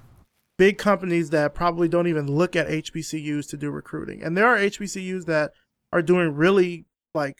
[0.60, 4.57] big companies that probably don't even look at HBCUs to do recruiting, and there are
[4.57, 5.53] HBCUs that
[5.91, 6.86] are doing really
[7.16, 7.38] like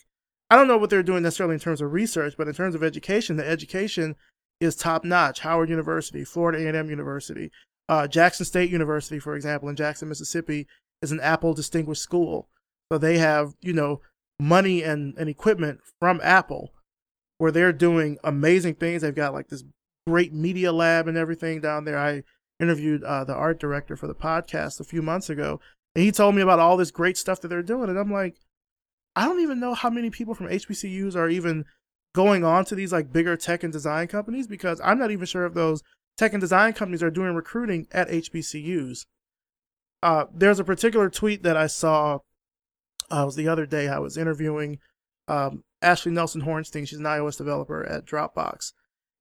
[0.50, 2.82] I don't know what they're doing necessarily in terms of research, but in terms of
[2.82, 4.16] education, the education
[4.60, 5.42] is top notch.
[5.42, 7.52] Howard University, Florida A&M University,
[7.88, 10.66] uh, Jackson State University, for example, in Jackson, Mississippi,
[11.04, 12.50] is an Apple distinguished school.
[12.92, 14.00] So they have you know
[14.40, 16.70] money and, and equipment from Apple,
[17.38, 19.02] where they're doing amazing things.
[19.02, 19.66] They've got like this
[20.08, 22.00] great media lab and everything down there.
[22.00, 22.24] I
[22.60, 25.60] interviewed uh, the art director for the podcast a few months ago,
[25.96, 28.36] and he told me about all this great stuff that they're doing, and I'm like.
[29.16, 31.66] I don't even know how many people from HBCUs are even
[32.14, 35.46] going on to these like bigger tech and design companies because I'm not even sure
[35.46, 35.84] if those
[36.18, 39.06] tech and design companies are doing recruiting at HBCUs.
[40.02, 42.20] Uh, there's a particular tweet that I saw.
[43.12, 43.88] Uh, it was the other day.
[43.88, 44.80] I was interviewing
[45.28, 46.88] um, Ashley Nelson Hornstein.
[46.88, 48.74] She's an iOS developer at Dropbox,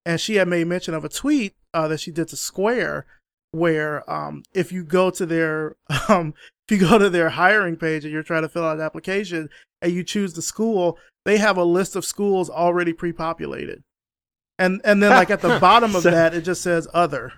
[0.05, 3.07] and she had made mention of a tweet uh, that she did to Square,
[3.53, 5.77] where um, if you go to their
[6.09, 6.35] um,
[6.69, 9.49] if you go to their hiring page and you're trying to fill out an application
[9.81, 13.83] and you choose the school, they have a list of schools already pre-populated.
[14.59, 17.33] And and then like at the bottom of So- that it just says other.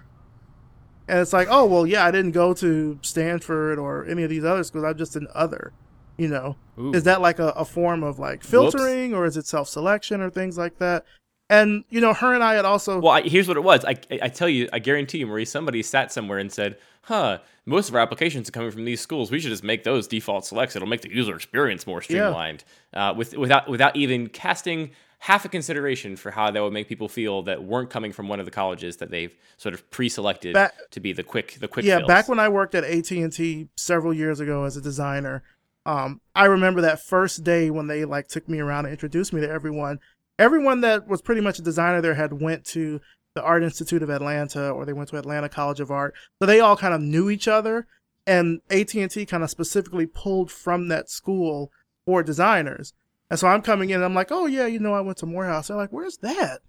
[1.09, 4.45] And it's like, oh well, yeah, I didn't go to Stanford or any of these
[4.45, 4.85] other schools.
[4.85, 5.73] I'm just an other.
[6.17, 6.93] You know, Ooh.
[6.93, 10.29] is that like a, a form of like filtering or is it self selection or
[10.31, 11.05] things like that?
[11.51, 13.85] And you know, her and I had also Well, I, here's what it was.
[13.85, 17.89] I, I tell you, I guarantee you, Marie, somebody sat somewhere and said, "Huh, most
[17.89, 19.33] of our applications are coming from these schools.
[19.33, 20.77] We should just make those default selects.
[20.77, 22.63] It'll make the user experience more streamlined."
[22.95, 27.09] Uh, with without without even casting half a consideration for how that would make people
[27.09, 30.75] feel that weren't coming from one of the colleges that they've sort of pre-selected Back-
[30.93, 32.09] to be the quick the quick yeah fills.
[32.09, 35.43] back when i worked at at&t several years ago as a designer
[35.85, 39.43] um, i remember that first day when they like took me around and introduced me
[39.43, 40.01] to everyone
[40.41, 43.01] everyone that was pretty much a designer there had went to
[43.35, 46.15] the art institute of atlanta or they went to atlanta college of art.
[46.41, 47.87] So they all kind of knew each other
[48.27, 51.71] and at&t kind of specifically pulled from that school
[52.07, 52.93] for designers.
[53.29, 55.27] And so i'm coming in and i'm like oh yeah you know i went to
[55.27, 55.69] morehouse.
[55.69, 56.61] They're like where's that?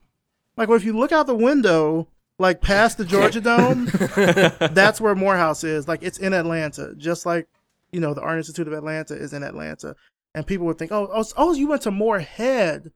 [0.58, 3.86] Like well, if you look out the window like past the georgia dome
[4.74, 5.88] that's where Morehouse is.
[5.88, 7.48] Like it's in Atlanta, just like
[7.92, 9.96] you know the Art Institute of Atlanta is in Atlanta.
[10.34, 12.92] And people would think, oh, oh, oh you went to Morehead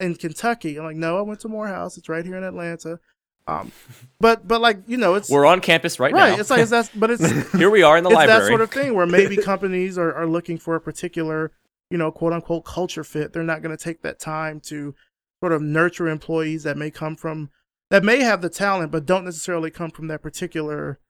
[0.00, 0.76] in Kentucky.
[0.76, 1.96] I'm like, no, I went to Morehouse.
[1.96, 2.98] It's right here in Atlanta.
[3.46, 3.72] Um,
[4.20, 6.18] but but like you know, it's we're on campus right, right.
[6.18, 6.30] now.
[6.30, 6.40] Right.
[6.40, 8.40] It's like it's that's, but it's Here we are in the it's library.
[8.40, 11.52] that sort of thing where maybe companies are, are looking for a particular,
[11.90, 13.32] you know, quote unquote culture fit.
[13.32, 14.94] They're not going to take that time to
[15.40, 17.50] sort of nurture employees that may come from
[17.90, 21.00] that may have the talent but don't necessarily come from that particular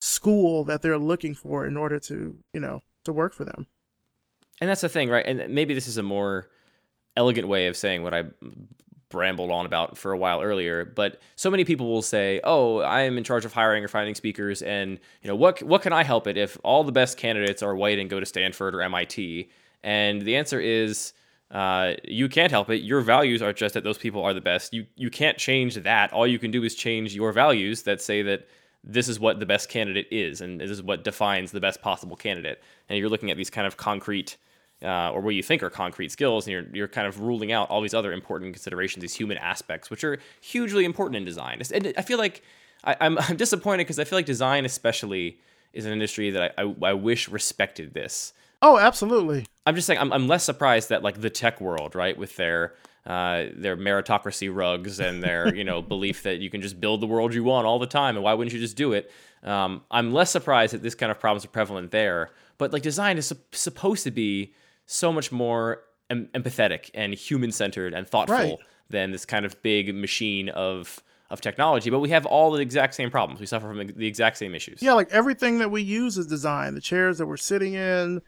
[0.00, 3.66] school that they're looking for in order to, you know, to work for them.
[4.60, 5.24] And that's the thing, right?
[5.26, 6.48] And maybe this is a more
[7.18, 8.24] elegant way of saying what I
[9.10, 10.84] brambled on about for a while earlier.
[10.84, 14.14] But so many people will say, "Oh, I am in charge of hiring or finding
[14.14, 15.62] speakers, and you know what?
[15.62, 18.26] What can I help it if all the best candidates are white and go to
[18.26, 19.50] Stanford or MIT?"
[19.82, 21.12] And the answer is.
[21.50, 22.82] Uh, you can't help it.
[22.82, 24.74] Your values are just that those people are the best.
[24.74, 26.12] You you can't change that.
[26.12, 28.46] All you can do is change your values that say that
[28.84, 32.16] this is what the best candidate is, and this is what defines the best possible
[32.16, 32.60] candidate.
[32.86, 34.36] And you're looking at these kind of concrete
[34.82, 37.70] uh, or what you think are concrete skills, and you're you're kind of ruling out
[37.70, 41.60] all these other important considerations, these human aspects, which are hugely important in design.
[41.72, 42.42] And I feel like
[42.84, 45.38] I, I'm I'm disappointed because I feel like design, especially,
[45.72, 48.32] is an industry that I, I, I wish respected this.
[48.60, 49.46] Oh, absolutely.
[49.66, 52.74] I'm just saying I'm, I'm less surprised that like the tech world, right, with their
[53.06, 57.06] uh, their meritocracy rugs and their you know belief that you can just build the
[57.06, 59.10] world you want all the time, and why wouldn't you just do it?
[59.42, 62.30] Um, I'm less surprised that this kind of problems are prevalent there.
[62.58, 64.52] But like design is sup- supposed to be
[64.90, 68.56] so much more em- empathetic and human centered and thoughtful Right.
[68.88, 71.90] than this kind of big machine of of technology.
[71.90, 73.38] But we have all the exact same problems.
[73.38, 74.80] We suffer from the exact same issues.
[74.82, 76.74] Yeah, like everything that we use is designed.
[76.74, 78.22] The chairs that we're sitting in,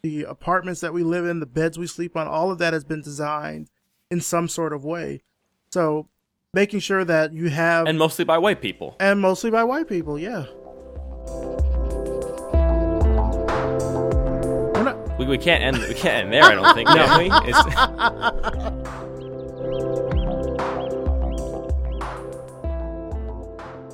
[0.00, 2.82] the apartments that we live in, the beds we sleep on, all of that has
[2.82, 3.68] been designed
[4.10, 5.20] in some sort of way.
[5.70, 6.08] So
[6.54, 8.96] making sure that you have And mostly by white people.
[9.00, 10.46] and mostly by white people, yeah.
[15.26, 16.44] We, we can't end we can't end there.
[16.44, 16.88] I don't think.
[16.88, 17.30] Can we?
[17.48, 17.58] It's,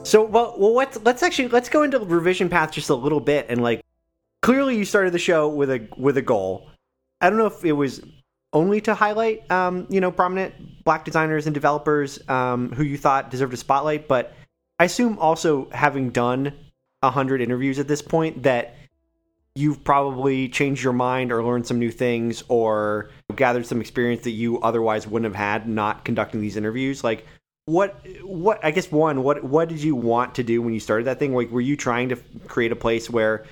[0.04, 3.46] So well, well, let's let's actually let's go into revision path just a little bit
[3.48, 3.82] and like
[4.42, 6.68] clearly you started the show with a with a goal.
[7.20, 8.02] I don't know if it was
[8.52, 13.30] only to highlight um, you know prominent black designers and developers um, who you thought
[13.30, 14.34] deserved a spotlight, but
[14.78, 16.52] I assume also having done
[17.02, 18.74] a hundred interviews at this point that
[19.54, 24.30] you've probably changed your mind or learned some new things or gathered some experience that
[24.30, 27.04] you otherwise wouldn't have had not conducting these interviews.
[27.04, 27.26] Like
[27.66, 31.06] what what i guess one what what did you want to do when you started
[31.06, 31.34] that thing?
[31.34, 32.16] Like were you trying to
[32.48, 33.44] create a place where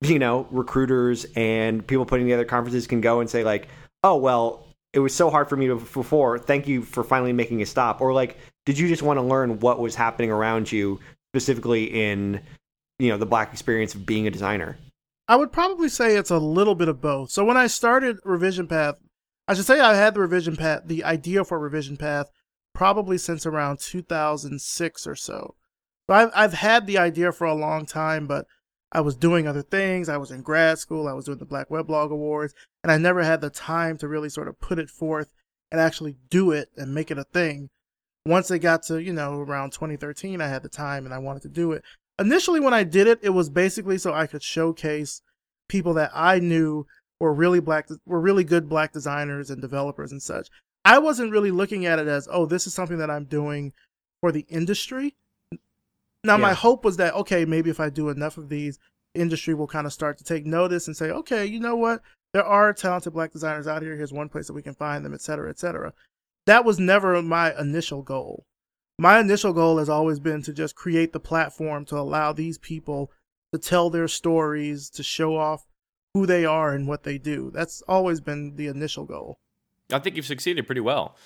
[0.00, 3.68] you know recruiters and people putting together conferences can go and say like
[4.04, 7.60] oh well it was so hard for me to, before thank you for finally making
[7.60, 8.00] a stop.
[8.00, 11.00] Or like did you just want to learn what was happening around you
[11.34, 12.40] specifically in
[12.98, 14.78] you know the black experience of being a designer
[15.28, 17.30] I would probably say it's a little bit of both.
[17.30, 18.94] So when I started Revision Path,
[19.46, 22.30] I should say I had the Revision Path, the idea for Revision Path,
[22.74, 25.54] probably since around 2006 or so.
[26.08, 28.46] So I've I've had the idea for a long time, but
[28.90, 30.08] I was doing other things.
[30.08, 31.06] I was in grad school.
[31.06, 34.30] I was doing the Black Weblog Awards, and I never had the time to really
[34.30, 35.30] sort of put it forth
[35.70, 37.68] and actually do it and make it a thing.
[38.24, 41.42] Once it got to you know around 2013, I had the time and I wanted
[41.42, 41.82] to do it
[42.18, 45.22] initially when I did it, it was basically so I could showcase
[45.68, 46.86] people that I knew
[47.20, 50.48] were really black, were really good black designers and developers and such.
[50.84, 53.72] I wasn't really looking at it as, oh, this is something that I'm doing
[54.20, 55.16] for the industry.
[56.24, 58.78] Now, my hope was that, okay, maybe if I do enough of these,
[59.14, 62.02] industry will kind of start to take notice and say, okay, you know what?
[62.32, 63.96] There are talented black designers out here.
[63.96, 65.92] Here's one place that we can find them, et cetera, et cetera.
[66.46, 68.44] That was never my initial goal.
[68.98, 73.12] My initial goal has always been to just create the platform to allow these people
[73.52, 75.64] to tell their stories, to show off
[76.14, 77.50] who they are and what they do.
[77.54, 79.38] That's always been the initial goal.
[79.92, 81.16] I think you've succeeded pretty well.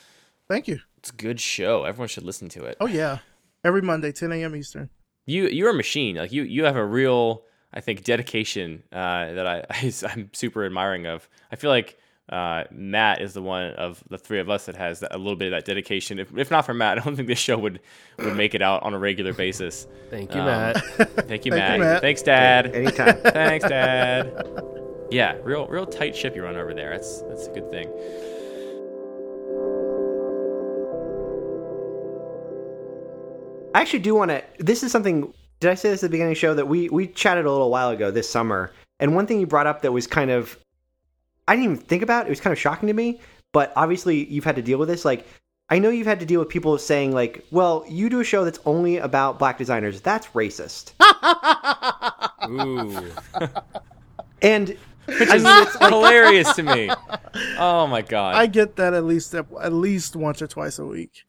[0.48, 0.80] Thank you.
[0.98, 1.84] It's a good show.
[1.84, 2.76] Everyone should listen to it.
[2.80, 3.18] Oh yeah,
[3.64, 4.54] every Monday, 10 a.m.
[4.54, 4.90] Eastern.
[5.24, 6.16] You you're a machine.
[6.16, 10.64] Like you you have a real I think dedication uh, that I, I am super
[10.64, 11.28] admiring of.
[11.50, 11.98] I feel like
[12.30, 15.46] uh, Matt is the one of the three of us that has a little bit
[15.52, 16.18] of that dedication.
[16.18, 17.80] If, if not for Matt, I don't think this show would
[18.18, 19.86] would make it out on a regular basis.
[20.10, 20.76] Thank you, Um, Matt.
[21.28, 21.78] Thank you, Thank Matt.
[21.78, 22.00] you, Matt.
[22.02, 22.66] Thanks, Dad.
[22.74, 23.16] Anytime.
[23.22, 24.46] Thanks, Dad.
[25.10, 26.90] Yeah, real real tight ship you run over there.
[26.90, 27.88] That's that's a good thing.
[33.74, 34.42] I actually do want to.
[34.58, 35.32] This is something.
[35.60, 37.50] Did I say this at the beginning of the show that we we chatted a
[37.50, 38.70] little while ago this summer?
[39.00, 40.58] And one thing you brought up that was kind of
[41.49, 42.26] I didn't even think about.
[42.26, 43.20] It It was kind of shocking to me.
[43.53, 45.05] But obviously, you've had to deal with this.
[45.05, 45.26] Like,
[45.68, 48.45] I know you've had to deal with people saying like, "Well, you do a show
[48.45, 50.01] that's only about black designers.
[50.01, 50.93] That's racist."
[52.49, 53.11] Ooh,
[54.40, 54.76] And
[55.09, 56.90] I mean, it's hilarious to me.
[57.59, 58.34] Oh my god.
[58.34, 61.24] I get that at least at least once or twice a week.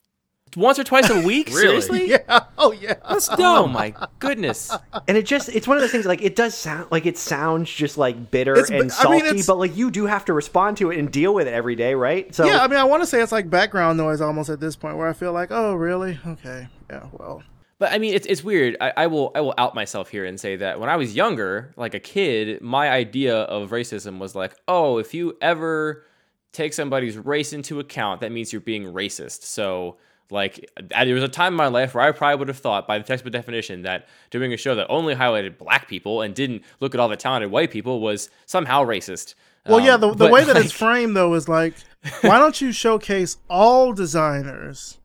[0.55, 1.47] Once or twice a week?
[1.49, 1.81] Really?
[1.81, 2.09] Seriously?
[2.09, 2.41] Yeah.
[2.57, 2.95] Oh yeah.
[3.09, 3.65] That's oh, dumb.
[3.65, 4.71] Oh my goodness.
[5.07, 7.71] and it just it's one of those things like it does sound like it sounds
[7.71, 10.77] just like bitter It's- and I mean, salty but like you do have to respond
[10.77, 13.03] to it and deal with it every day right so yeah, I mean, I want
[13.03, 15.73] to say it's like background noise almost at this point, where I feel like, oh,
[15.75, 16.19] really?
[16.25, 17.41] Okay, yeah, well,
[17.79, 18.77] But I mean, it's it's weird.
[18.81, 21.73] I, I will I will out myself here and say that when I was younger,
[21.77, 26.05] like a kid, my idea of racism was like, oh, if you ever
[26.51, 29.43] take somebody's race into account, that means you're being racist.
[29.43, 29.97] So
[30.29, 32.97] like there was a time in my life where I probably would have thought, by
[32.97, 36.93] the textbook definition, that doing a show that only highlighted black people and didn't look
[36.95, 39.35] at all the talented white people was somehow racist.
[39.67, 39.93] well, yeah.
[39.95, 41.75] Um, The, the but, way that like, it's framed though is like,
[42.21, 44.97] why don't you showcase all designers?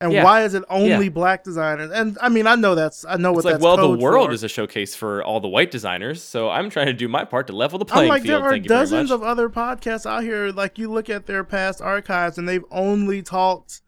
[0.00, 0.22] And Yeah.
[0.22, 1.08] why is it only Yeah.
[1.10, 1.90] black designers?
[1.90, 4.28] And I mean, I know that's I know what It's like, that's well, the world
[4.28, 4.32] for.
[4.32, 7.48] is a showcase for all the white designers, so I'm trying to do my part
[7.48, 8.44] to level the I'm playing like, field.
[8.44, 10.52] there are dozens of other podcasts out here.
[10.52, 13.80] Like, you look at their past archives, and they've only talked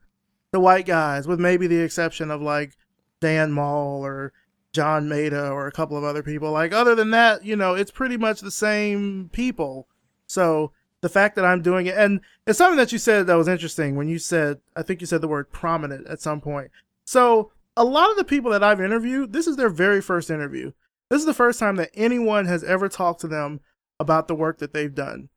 [0.53, 2.77] to white guys, with maybe the exception of like
[3.21, 4.33] Dan Mall or
[4.73, 6.51] John Maeda or a couple of other people.
[6.51, 9.89] Like, other than that, you know, it's pretty much the same people.
[10.27, 13.49] So the fact that I'm doing it, and it's something that you said that was
[13.49, 16.71] interesting when you said, I think you said the word prominent at some point.
[17.05, 20.73] So a lot of the people that I've interviewed, this is their very first interview.
[21.09, 23.61] This is the first time that anyone has ever talked to them
[23.99, 25.29] about the work that they've done.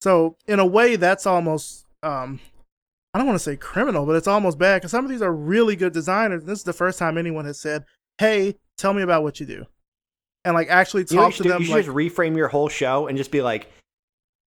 [0.00, 2.40] So in a way, that's almost um,
[3.14, 5.32] I don't want to say criminal, but it's almost bad because some of these are
[5.32, 6.44] really good designers.
[6.44, 7.84] This is the first time anyone has said,
[8.18, 9.66] "Hey, tell me about what you do,"
[10.44, 11.48] and like actually you, know talk you to should, do?
[11.50, 11.60] them.
[11.60, 13.70] you should like, just reframe your whole show and just be like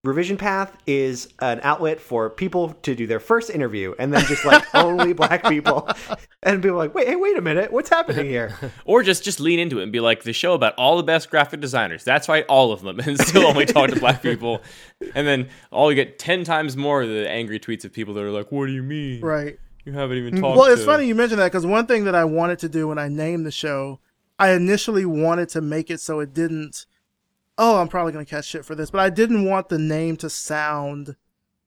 [0.04, 4.43] revision path is an outlet for people to do their first interview and then just
[4.43, 5.88] like only black people
[6.41, 8.54] and people are like wait hey wait a minute what's happening here
[8.86, 11.30] Or just just lean into it and be like the show about all the best
[11.30, 12.04] graphic designers.
[12.04, 14.62] That's right, all of them, and still only talk to black people.
[15.16, 18.24] And then all you get ten times more of the angry tweets of people that
[18.24, 19.22] are like, "What do you mean?
[19.22, 19.58] right.
[19.86, 22.06] You haven't even mm, talked." Well, it's to-" funny you mentioned that because one thing
[22.06, 23.99] that I wanted to do when I named the show,
[24.38, 26.86] I initially wanted to make it so it didn't.
[27.58, 30.30] Oh, I'm probably gonna catch shit for this, but I didn't want the name to
[30.30, 31.16] sound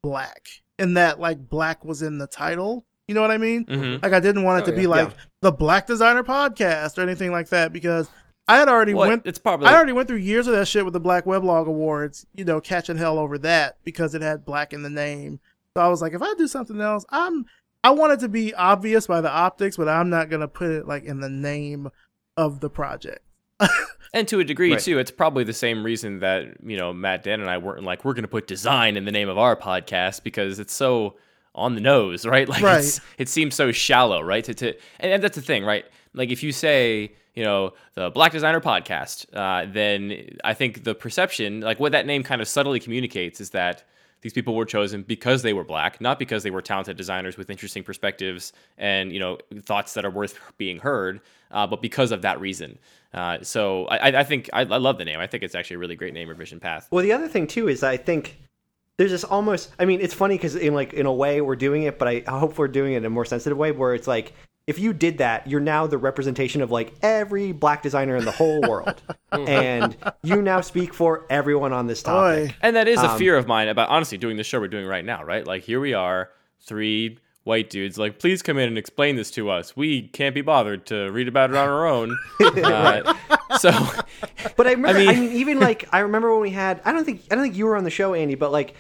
[0.03, 2.85] black, in that like black was in the title.
[3.09, 3.65] You know what I mean?
[3.67, 4.03] Mhm.
[4.03, 4.89] Like I didn't want it Oh, to be yeah.
[4.89, 5.11] like
[5.41, 8.09] the Black Designer Podcast or anything like that because
[8.49, 9.23] I had already Well, went.
[9.27, 12.27] it's probably I already went through years of that shit with the Black Weblog Awards,
[12.35, 15.39] you know, catching hell over that because it had black in the name.
[15.77, 17.47] So I was like, if I do something else, I'm
[17.85, 20.89] I want it to be obvious by the optics, but I'm not gonna put it
[20.89, 21.89] like in the name
[22.37, 23.21] of the project.
[24.15, 24.81] and to a degree Right.
[24.83, 28.05] too, it's probably the same reason that you know Matt, Dan, and I weren't like
[28.05, 31.17] we're going to put design in the name of our podcast because it's so
[31.55, 32.49] on the nose, right?
[32.49, 33.01] Like Right.
[33.19, 34.45] it seems so shallow, right?
[34.45, 34.69] To, to
[35.01, 35.85] and, and that's the thing, right?
[36.15, 40.95] Like if you say you know the Black Designer Podcast, uh, then I think the
[40.95, 43.85] perception, like what that name kind of subtly communicates, is that
[44.23, 47.51] these people were chosen because they were black, not because they were talented designers with
[47.51, 52.23] interesting perspectives and you know thoughts that are worth being heard, uh, but because of
[52.23, 52.79] that reason.
[53.15, 55.21] Uh, so I, I think I, I love the name.
[55.21, 56.89] I think it's actually a really great name, Revision Path.
[56.91, 58.39] Well, the other thing too is I think
[58.99, 59.73] there's this almost.
[59.79, 62.23] I mean, it's funny because in like in a way we're doing it, but I,
[62.27, 64.35] I hope we're doing it in a more sensitive way where it's like
[64.67, 68.33] if you did that, you're now the representation of like every black designer in the
[68.33, 69.01] whole world,
[69.33, 72.49] and you now speak for everyone on this topic.
[72.49, 74.69] Boy, And that is a Um, fear of mine about honestly doing the show we're
[74.69, 75.47] doing right now, right?
[75.47, 76.31] Like here we are,
[76.61, 79.77] three white dudes, like please come in and explain this to us.
[79.77, 82.17] We can't be bothered to read about it on our own.
[82.41, 83.15] uh,
[83.59, 83.71] so
[84.57, 86.81] But I remember, I mean- mean, even like I remember when we had.
[86.85, 88.75] I don't think I don't think you were on the show, Andy, but like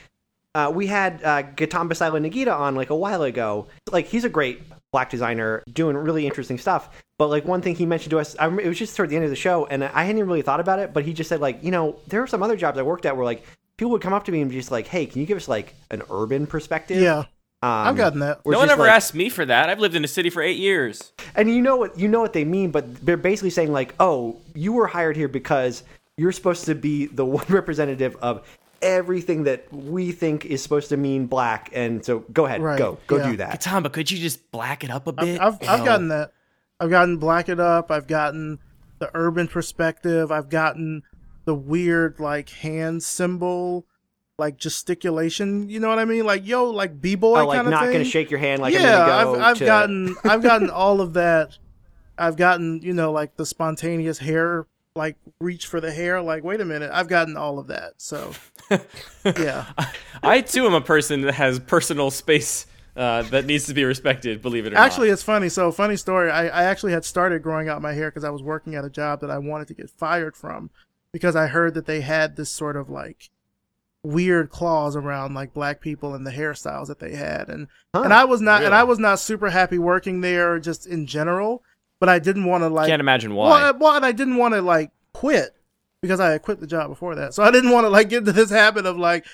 [0.54, 3.66] uh, we had uh, Gatam Basila Nagita on like a while ago.
[3.90, 4.62] Like he's a great
[4.92, 7.02] black designer doing really interesting stuff.
[7.18, 9.16] But like one thing he mentioned to us, I remember, it was just toward the
[9.16, 10.92] end of the show, and I hadn't even really thought about it.
[10.92, 13.16] But he just said like, you know, there are some other jobs I worked at
[13.16, 13.44] where like
[13.76, 15.48] people would come up to me and be just like, hey, can you give us
[15.48, 17.02] like an urban perspective?
[17.02, 17.24] Yeah,
[17.66, 18.44] um, I've gotten that.
[18.46, 19.68] No one ever like- asked me for that.
[19.68, 21.12] I've lived in a city for eight years.
[21.34, 24.36] and you know what you know what they mean, but they're basically saying like, oh,
[24.54, 25.82] you were hired here because
[26.16, 28.46] you're supposed to be the one representative of
[28.82, 32.98] everything that we think is supposed to mean black, and so go ahead, Right, go,
[33.06, 33.30] go yeah.
[33.30, 33.60] do that.
[33.60, 35.40] Tom, but could you just black it up a bit?
[35.40, 36.32] I've You I've gotten that.
[36.78, 37.90] I've gotten black it up.
[37.90, 38.58] I've gotten
[38.98, 40.30] the urban perspective.
[40.30, 41.02] I've gotten
[41.46, 43.86] the weird like hand symbol,
[44.38, 45.68] like gesticulation.
[45.68, 46.24] You know what I mean?
[46.26, 47.92] Like yo, like b boy Oh, like not thing.
[47.92, 51.14] gonna shake your hand like yeah, go I've I've to- gotten I've gotten all of
[51.14, 51.58] that.
[52.18, 56.20] I've gotten you know like the spontaneous hair like reach for the hair.
[56.20, 57.94] Like wait a minute, I've gotten all of that.
[57.98, 58.32] So
[59.24, 59.66] yeah,
[60.22, 62.66] I too am a person that has personal space
[62.96, 64.40] uh, that needs to be respected.
[64.42, 64.86] Believe it or Actually, not.
[64.86, 65.48] Actually, it's funny.
[65.50, 66.30] So, funny story.
[66.30, 68.90] I, I actually had started growing out my hair because I was working at a
[68.90, 70.70] job that I wanted to get fired from
[71.12, 73.28] because I heard that they had this sort of like
[74.06, 78.24] weird clause around like black people and the hairstyles that they had, and and I
[78.24, 81.62] was not and I was not super happy working there just in general.
[81.98, 83.48] But I didn't want to like Can't imagine why.
[83.48, 85.54] well, I- well, and I didn't want to like quit
[86.02, 87.32] because I had quit the job before that.
[87.32, 89.24] So I didn't want to like get into this habit of like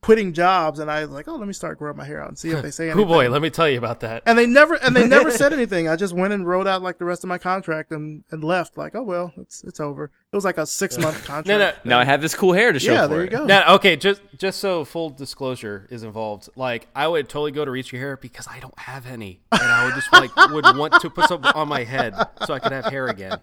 [0.00, 0.78] quitting jobs.
[0.78, 2.62] And I was like, oh, let me start growing my hair out and see if
[2.62, 3.04] they say anything.
[3.04, 4.22] Oh boy, let me tell you about that.
[4.26, 5.88] And they never and they never said anything.
[5.88, 8.76] I just went and rode out like the rest of my contract and, and left.
[8.78, 10.04] Like, oh well, it's it's over.
[10.04, 11.46] It was like a six month contract.
[11.48, 12.96] No, no, now I have this cool hair to show for you.
[12.98, 13.30] yeah, for there you it.
[13.30, 13.44] go.
[13.46, 16.48] Now, okay, just just so full disclosure is involved.
[16.56, 19.62] Like, I would totally go to reach your hair because I don't have any, and
[19.62, 22.14] I would just like would want to put some on my head
[22.46, 23.40] so I could have hair again.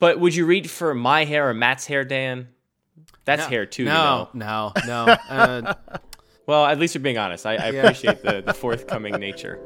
[0.00, 2.48] But would you read for my hair or Matt's hair, Dan?
[3.24, 3.84] That's hair too.
[3.84, 5.06] No, you no, know.
[5.06, 5.16] no.
[5.28, 5.74] Uh,
[6.46, 7.46] Well, at least you're being honest.
[7.46, 7.82] I, I Yeah.
[7.82, 9.60] appreciate the, the forthcoming nature.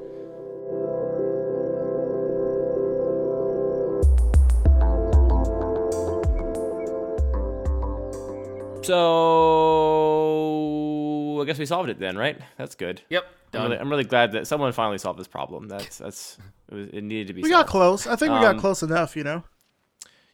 [10.15, 12.39] So I guess we solved it then, right?
[12.57, 13.01] That's good.
[13.11, 15.69] yep, I'm really, I'm really glad that someone finally solved this problem.
[15.69, 16.39] That's that's
[16.71, 17.43] it, was, it needed to be.
[17.43, 17.67] we solved.
[17.67, 18.07] got close.
[18.07, 19.17] I think we got Um, close enough.
[19.17, 19.45] You know.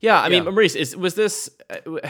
[0.01, 2.01] Yeah, I mean, Maurice, is, was this uh, w-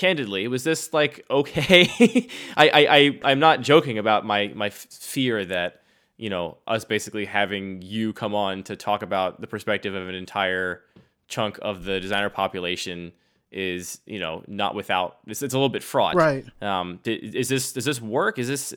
[0.00, 0.48] candidly?
[0.48, 2.28] Was this like okay?
[2.56, 5.82] I, I, I, I'm not joking about my my fear that
[6.16, 10.14] you know us basically having you come on to talk about the perspective of an
[10.14, 10.82] entire
[11.28, 13.12] chunk of the designer population
[13.52, 16.44] is you know not without it's, it's a little bit fraught Right.
[16.62, 18.72] um is this does this work is this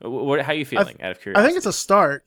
[0.00, 2.24] what how are you feeling out of curiosity I think it's a start.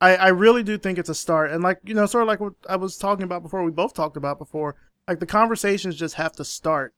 [0.00, 1.50] I, I really do think it's a start.
[1.50, 3.92] And like, you know, sort of like what I was talking about before, we both
[3.92, 6.94] talked about before, like the conversations just have to start.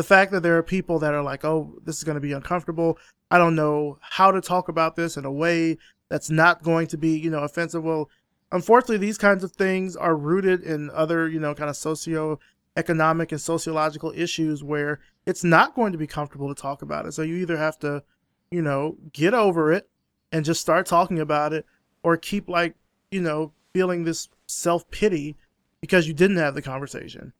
[0.00, 2.32] The fact that there are people that are like, oh, this is going to be
[2.32, 2.96] uncomfortable.
[3.30, 5.76] I don't know how to talk about this in a way
[6.08, 7.84] that's not going to be, you know, offensive.
[7.84, 8.08] Well,
[8.50, 13.40] unfortunately, these kinds of things are rooted in other, you know, kind of socio-economic and
[13.42, 17.12] sociological issues where it's not going to be comfortable to talk about it.
[17.12, 18.02] So you either have to,
[18.50, 19.86] you know, get over it
[20.32, 21.66] and just start talking about it
[22.02, 22.74] or keep like
[23.10, 25.36] you know feeling this self-pity
[25.82, 27.34] because you didn't have the conversation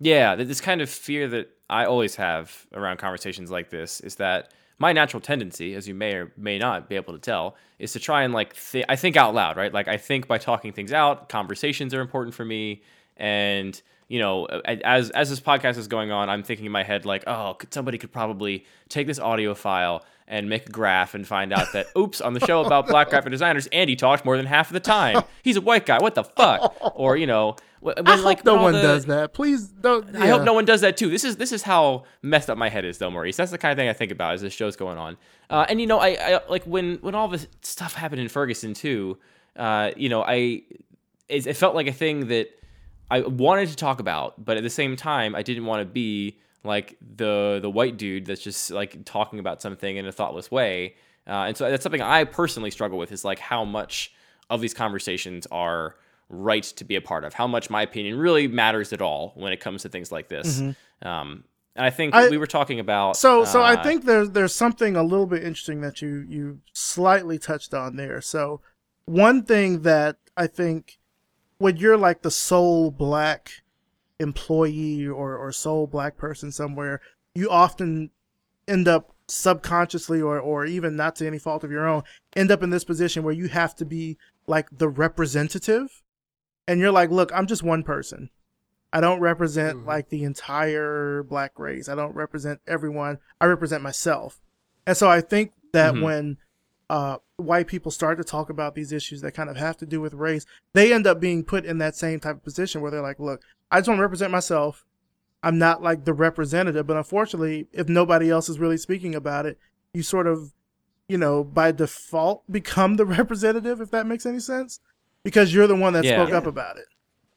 [0.00, 4.52] Yeah, this kind of fear that I always have around conversations like this is that
[4.78, 7.98] my natural tendency, as you may or may not be able to tell, is to
[7.98, 9.72] try and like th- I think out loud, right?
[9.72, 12.82] Like I think by talking things out, conversations are important for me,
[13.16, 17.06] and you know, as as this podcast is going on, I'm thinking in my head
[17.06, 21.26] like, oh, could, somebody could probably take this audio file and make a graph and
[21.26, 24.46] find out that oops, on the show about black graphic designers, Andy talks more than
[24.46, 25.22] half of the time.
[25.42, 25.98] He's a white guy.
[25.98, 26.76] What the fuck?
[26.94, 30.28] Or you know, when i like hope no one the- does that please don't I
[30.28, 31.10] hope no one does that too.
[31.10, 33.36] This is this is how messed up my head is, though, Maurice.
[33.36, 35.16] That's the kind of thing I think about as this show's going on.
[35.50, 38.74] Uh, and you know, I, I like when when all this stuff happened in Ferguson
[38.74, 39.18] too.
[39.56, 40.62] Uh, you know, I
[41.28, 42.48] it, it felt like a thing that
[43.10, 46.38] I wanted to talk about, but at the same time, I didn't want to be
[46.64, 50.94] like the the white dude that's just like talking about something in a thoughtless way.
[51.26, 54.12] Uh, and so that's something I personally struggle with is like how much
[54.50, 55.96] of these conversations are
[56.28, 59.52] right to be a part of, how much my opinion really matters at all when
[59.52, 60.60] it comes to things like this.
[61.02, 61.44] Um,
[61.74, 64.54] and I think I- we were talking about so so i uh, think there's there's
[64.54, 68.60] something a little bit interesting that you you slightly touched on there so
[69.06, 70.98] one thing that i think
[71.56, 73.62] when you're like the sole black
[74.20, 77.00] employee or or sole black person somewhere
[77.34, 78.10] you often
[78.68, 82.02] end up subconsciously or or even not to any fault of your own
[82.36, 86.01] end up in this position where you have to be like the representative
[86.68, 88.30] and you're like look i'm just one person.
[88.94, 91.88] I don't represent like the entire black race.
[91.88, 93.18] I don't represent everyone.
[93.40, 94.40] I represent myself.
[94.86, 96.02] And so i think that Mhm.
[96.02, 96.36] when
[96.90, 99.98] uh, white people start to talk about these issues that kind of have to do
[99.98, 100.44] with race,
[100.74, 103.40] they end up being put in that same type of position where they're like, look,
[103.70, 104.84] I just want to represent myself.
[105.42, 109.58] I'm not like the representative, but unfortunately, if nobody else is really speaking about it,
[109.94, 110.52] you sort of,
[111.08, 114.78] you know, by default become the representative, if that makes any sense,
[115.24, 116.16] because you're the one that Yeah.
[116.16, 116.38] spoke Yeah.
[116.38, 116.86] up about it.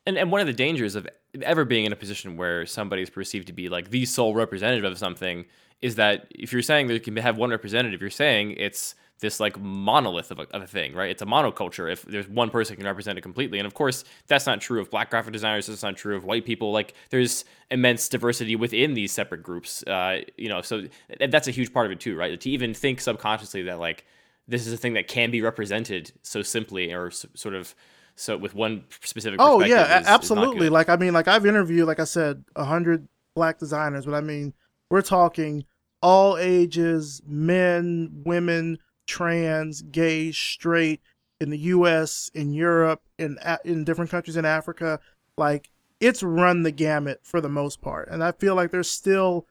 [0.07, 1.07] And and one of the dangers of
[1.41, 4.89] ever being in a position where somebody is perceived to be like the sole representative
[4.91, 5.45] of something
[5.81, 9.39] is that if you're saying that you can have one representative, you're saying it's this
[9.39, 11.09] like monolith of a, of a thing, right?
[11.09, 11.91] It's a monoculture.
[11.91, 14.89] If there's one person can represent it completely, and of course that's not true of
[14.91, 15.67] black graphic designers.
[15.67, 16.71] That's not true of white people.
[16.71, 19.83] Like there's immense diversity within these separate groups.
[19.83, 20.83] Uh, you know, so
[21.29, 22.39] that's a huge part of it too, right?
[22.39, 24.05] To even think subconsciously that like
[24.47, 27.75] this is a thing that can be represented so simply or s- sort of
[28.15, 29.39] so with one specific.
[29.41, 30.69] Oh yeah, is- a- is absolutely.
[30.69, 34.21] Like I mean, like I've interviewed, like I said, a hundred black designers, but I
[34.21, 34.53] mean,
[34.89, 35.65] we're talking
[36.01, 38.77] all ages, men, women,
[39.07, 41.01] trans, gay, straight,
[41.41, 44.99] in the U.S., in Europe, in in different countries in Africa.
[45.37, 45.69] Like
[45.99, 49.47] it's run the gamut for the most part, and I feel like there's still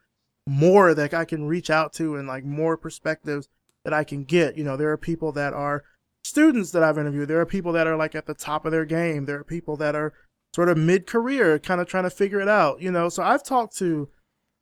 [0.46, 3.48] more that I can reach out to and like more perspectives
[3.84, 4.56] that I can get.
[4.56, 5.84] You know, there are people that are
[6.24, 7.28] students that I've interviewed.
[7.28, 9.26] There are people that are like at the top of their game.
[9.26, 10.12] There are people that are
[10.54, 13.08] sort of mid career, kind of trying to figure it out, you know.
[13.08, 14.08] So I've talked to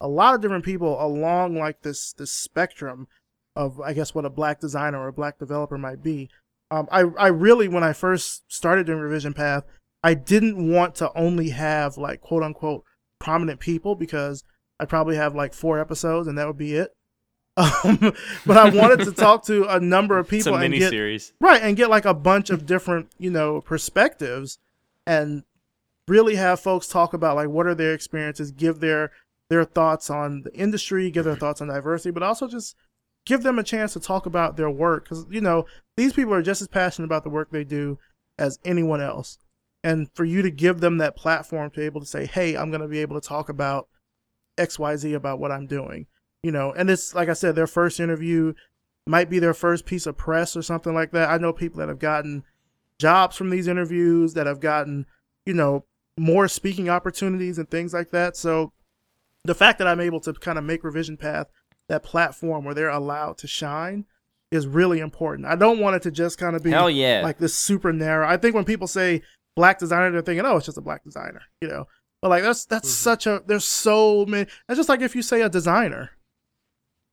[0.01, 3.07] a lot of different people along like this this spectrum
[3.55, 6.29] of I guess what a black designer or a black developer might be.
[6.71, 9.65] Um, I I really when I first started doing Revision Path,
[10.03, 12.85] I didn't want to only have like quote unquote
[13.19, 14.43] prominent people because
[14.81, 16.91] I'd probably have like four episodes and that would be it.
[17.57, 18.15] Um,
[18.47, 21.33] but I wanted to talk to a number of it's people a and get series.
[21.41, 24.59] right and get like a bunch of different you know perspectives
[25.07, 25.45] and
[26.09, 29.11] really have folks talk about like what are their experiences give their
[29.51, 32.75] their thoughts on the industry give their thoughts on diversity but also just
[33.27, 36.43] give them a chance to talk about their work because you know these people are
[36.43, 37.99] just as passionate about the work they do
[38.39, 39.39] as anyone else
[39.85, 42.71] and for you to give them that platform to be able to say hey i'm
[42.71, 43.89] going to be able to talk about
[44.59, 46.07] xyz about what i'm doing
[46.43, 48.53] you know and it's like i said their first interview
[49.07, 51.29] might be their first piece of press or something like that.
[51.29, 52.45] I know people that have gotten
[53.01, 55.07] jobs from these interviews that have gotten
[55.45, 55.85] you know
[56.17, 58.37] more speaking opportunities and things like that.
[58.37, 58.73] So
[59.45, 61.49] the fact that i'm able to kind of make revision path
[61.89, 64.05] that platform where they're allowed to shine
[64.53, 65.49] is really important.
[65.49, 67.23] I don't want it to just kind of be Hell yeah.
[67.25, 68.29] like this super narrow.
[68.29, 69.23] I think when people say
[69.57, 71.87] black designer they're thinking oh it's just a black designer you know?
[72.21, 73.03] But like that's that's Mm-hmm.
[73.03, 76.11] such a there's so many it's just like if you say a designer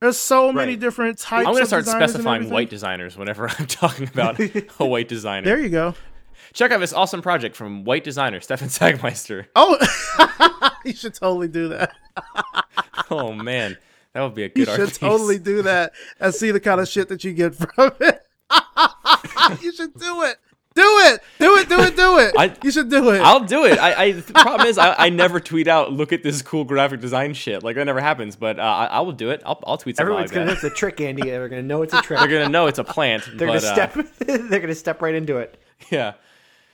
[0.02, 0.80] there's so many Right.
[0.80, 4.40] different types I'm going to of start specifying white designers whenever I'm talking about
[4.80, 5.46] a white designer.
[5.46, 5.96] there you go
[6.54, 9.46] Check out this awesome project from white designer Stefan Sagmeister.
[9.56, 9.78] oh
[10.86, 11.94] you should totally do that
[13.12, 13.78] Oh man,
[14.14, 14.68] that would be a good.
[14.68, 14.98] you should piece.
[14.98, 18.22] totally do that and see the kind of shit that you get from it
[19.62, 20.38] you should do it
[20.80, 23.66] do it do it do it do it I- you should do it I'll do
[23.66, 23.78] it.
[23.78, 27.00] I, I the problem is I, I never tweet out look at this cool graphic
[27.02, 27.64] design shit.
[27.64, 28.36] Like that never happens.
[28.36, 29.42] But uh, I, I will do it.
[29.46, 31.24] I'll, I'll tweet something Everyone's like gonna know it's a trick, Andy.
[31.24, 32.20] They're gonna know it's a trick.
[32.20, 33.26] They're gonna know it's a plant.
[33.34, 34.08] They're but, gonna uh, step.
[34.50, 35.62] they're gonna step right into it.
[35.90, 36.14] yeah.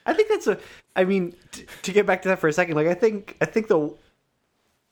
[0.06, 0.60] I think that's a.
[0.96, 3.46] I mean, t- to get back to that for a second, like I think I
[3.46, 3.96] think the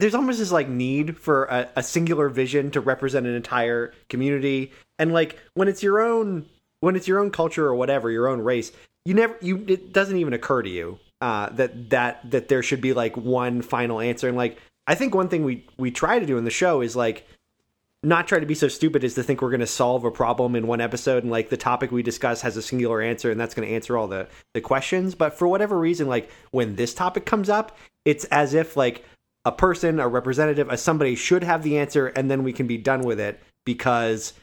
[0.00, 4.72] there's almost this like need for a, a singular vision to represent an entire community,
[4.98, 6.46] and like when it's your own
[6.80, 8.72] when it's your own culture or whatever, your own race,
[9.04, 12.80] you never you it doesn't even occur to you uh, that that that there should
[12.80, 16.26] be like one final answer, and like I think one thing we we try to
[16.26, 17.26] do in the show is like
[18.02, 20.54] not try to be so stupid as to think we're going to solve a problem
[20.54, 23.54] in one episode and like the topic we discuss has a singular answer and that's
[23.54, 25.14] going to answer all the the questions.
[25.14, 29.04] But for whatever reason like when this topic comes up it's as if like
[29.46, 32.76] a person a representative a somebody should have the answer and then we can be
[32.76, 34.34] done with it because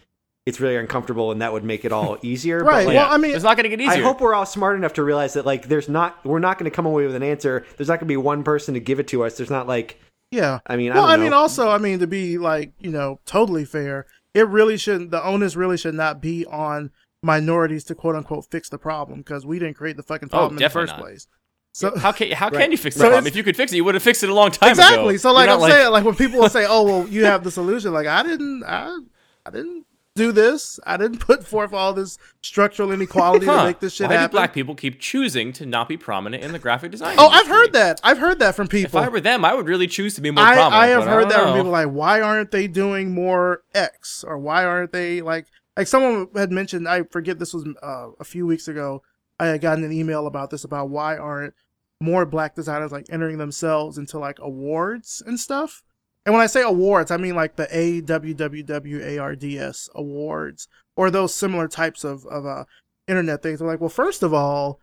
[0.46, 3.18] it's really uncomfortable and that would make it all easier Right, but like, Well, I
[3.18, 3.94] mean- it's not gonna get easier.
[3.94, 6.70] I hope we're all smart enough to realize that like there's not we're not going
[6.70, 9.00] to come away with an answer there's not going to be one person to give
[9.00, 10.00] it to us there's not like
[10.32, 10.60] Yeah.
[10.66, 11.24] I mean, I well, don't I, know.
[11.24, 15.12] mean, also, I mean, to be like, you know, totally fair, it really shouldn't.
[15.12, 16.90] The onus really should not be on
[17.22, 20.54] minorities to quote unquote fix the problem because we didn't create the fucking oh, problem
[20.54, 21.02] in the Oh, first not.
[21.02, 21.28] place.
[21.74, 22.72] So how can how can Right.
[22.72, 23.28] you fix the So problem?
[23.28, 24.82] If you could fix it, you would have fixed it a long time ago.
[24.82, 25.18] exactly.
[25.18, 27.52] So like I'm not saying, like when people will say, "Oh, well, you have the
[27.52, 28.98] solution," like I didn't, I,
[29.46, 29.86] I didn't
[30.16, 30.80] do this.
[30.86, 33.60] I didn't put forth all this structural inequality Huh.
[33.62, 34.30] to make this shit Why happen.
[34.30, 37.16] do black people keep choosing to not be prominent in the graphic design?
[37.18, 38.02] oh, I've heard that.
[38.04, 39.00] I've heard that from people.
[39.00, 39.06] If.
[39.06, 40.74] I were them, I would really choose to be more I, prominent.
[40.84, 44.38] I have heard don't that from people like, why aren't they doing more X or
[44.38, 45.48] why aren't they like
[45.78, 49.04] like someone had mentioned I forget this was uh, a few weeks ago.
[49.40, 51.54] I had gotten an email about this about why aren't
[52.02, 55.84] more black designers like entering themselves into like awards and stuff.
[56.26, 62.04] And when I say awards, I mean like the AWWWARDS awards or those similar types
[62.04, 62.66] of of uh,
[63.08, 63.62] internet things.
[63.62, 64.80] I'm like, well, first of all,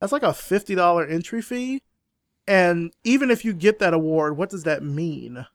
[0.00, 1.82] that's like a fifty dollar entry fee,
[2.46, 5.46] and even if you get that award, what does that mean?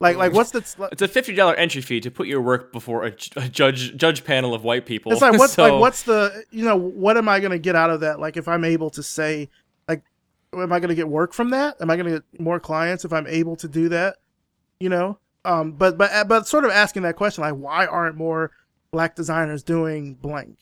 [0.00, 0.88] Like, like what's the?
[0.90, 4.24] It's a fifty dollar entry fee to put your work before a, a judge judge
[4.24, 5.12] panel of white people.
[5.12, 7.76] It's like what's So- like what's the you know what am I going to get
[7.76, 8.20] out of that?
[8.20, 9.48] Like if I'm able to say
[9.88, 10.02] like,
[10.52, 11.76] am I going to get work from that?
[11.80, 14.16] Am I going to get more clients if I'm able to do that?
[14.82, 18.50] You know, um, but but but sort of asking that question like, why aren't more
[18.90, 20.58] black designers doing blank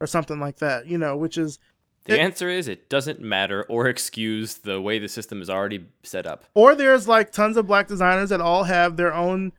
[0.00, 0.86] or something like that?
[0.86, 1.58] You know, which is
[2.04, 6.26] The answer is it doesn't matter or excuse the way the system is already set
[6.26, 6.44] up.
[6.54, 9.52] or there's like tons of black designers that all have their own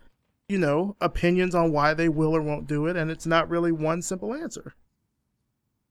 [0.47, 3.71] you know opinions on why they will or won't do it and it's not really
[3.71, 4.75] one simple answer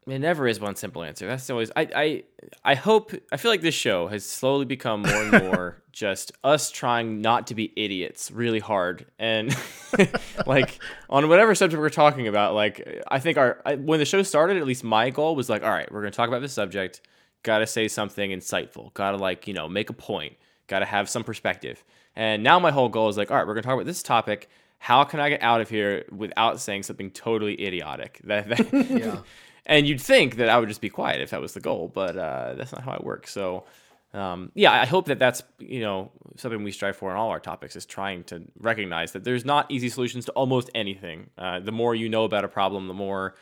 [0.06, 1.26] It never is one simple answer.
[1.26, 2.22] That's always I I
[2.64, 6.70] I hope I feel like this show has slowly become more and more just us
[6.70, 9.56] trying not to be idiots really hard and
[10.46, 10.78] like
[11.08, 14.56] on whatever subject we're talking about like I think our I, when the show started
[14.56, 17.00] at least my goal was like all right, we're going to talk about this subject,
[17.42, 20.34] got to say something insightful, got to like, you know, make a point,
[20.66, 21.82] got to have some perspective.
[22.16, 24.02] And now my whole goal is like all right, we're going to talk about this
[24.02, 24.48] topic
[24.84, 28.20] how can I get out of here without saying something totally idiotic?
[28.24, 29.20] That, that Yeah.
[29.66, 32.16] And you'd think that I would just be quiet if that was the goal, but
[32.16, 33.32] uh, that's not how it works.
[33.32, 33.64] So,
[34.12, 37.40] um, yeah, I hope that that's you know something we strive for in all our
[37.40, 41.30] topics is trying to recognize that there's not easy solutions to almost anything.
[41.38, 43.34] Uh, the more you know about a problem, the more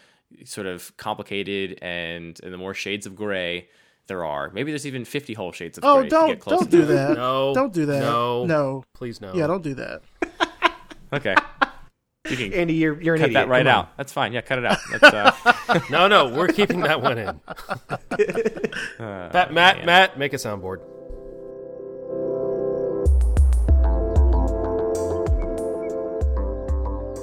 [0.44, 3.68] sort of complicated and, and the more shades of gray
[4.06, 4.50] there are.
[4.50, 6.06] Maybe there's even 50 whole shades of oh gray.
[6.06, 7.52] Oh, don't get close don't to do that No.
[7.54, 8.46] don't do that No.
[8.46, 9.32] no Please no.
[9.34, 10.02] yeah don't do that
[11.12, 11.34] Okay.
[12.30, 13.46] You can Andy, you're you're an cut idiot.
[13.46, 13.84] that right Come on.
[13.86, 13.96] out.
[13.96, 14.32] That's fine.
[14.32, 14.78] Yeah, cut it out.
[15.00, 17.26] That's, uh, No, no, we're keeping that one in.
[19.00, 19.86] Matt, Matt, man.
[19.86, 20.82] Matt, make a soundboard.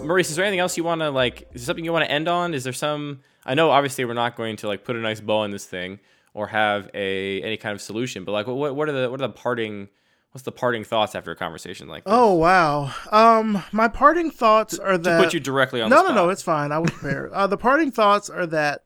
[0.03, 1.41] Maurice, is there anything else you want to like?
[1.53, 2.53] Is there something you want to end on?
[2.53, 3.19] Is there some?
[3.45, 5.99] I know obviously we're not going to like put a nice bow on this thing
[6.33, 9.27] or have a any kind of solution, but like what what are the what are
[9.27, 9.87] the parting?
[10.31, 12.13] What's the parting thoughts after a conversation like this?
[12.13, 12.93] oh wow.
[13.11, 16.43] Um my parting thoughts are to that put you directly on no no no it's
[16.43, 16.71] fine.
[16.71, 17.31] I was prepared.
[17.31, 18.83] Uh, the parting thoughts are that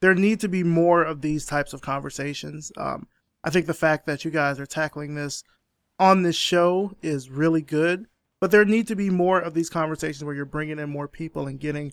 [0.00, 2.72] there need to be more of these types of conversations.
[2.76, 3.08] Um
[3.44, 5.44] i think the fact that you guys are tackling this
[5.98, 8.06] on this show is really good
[8.40, 11.46] but there need to be more of these conversations where you're bringing in more people
[11.46, 11.92] and getting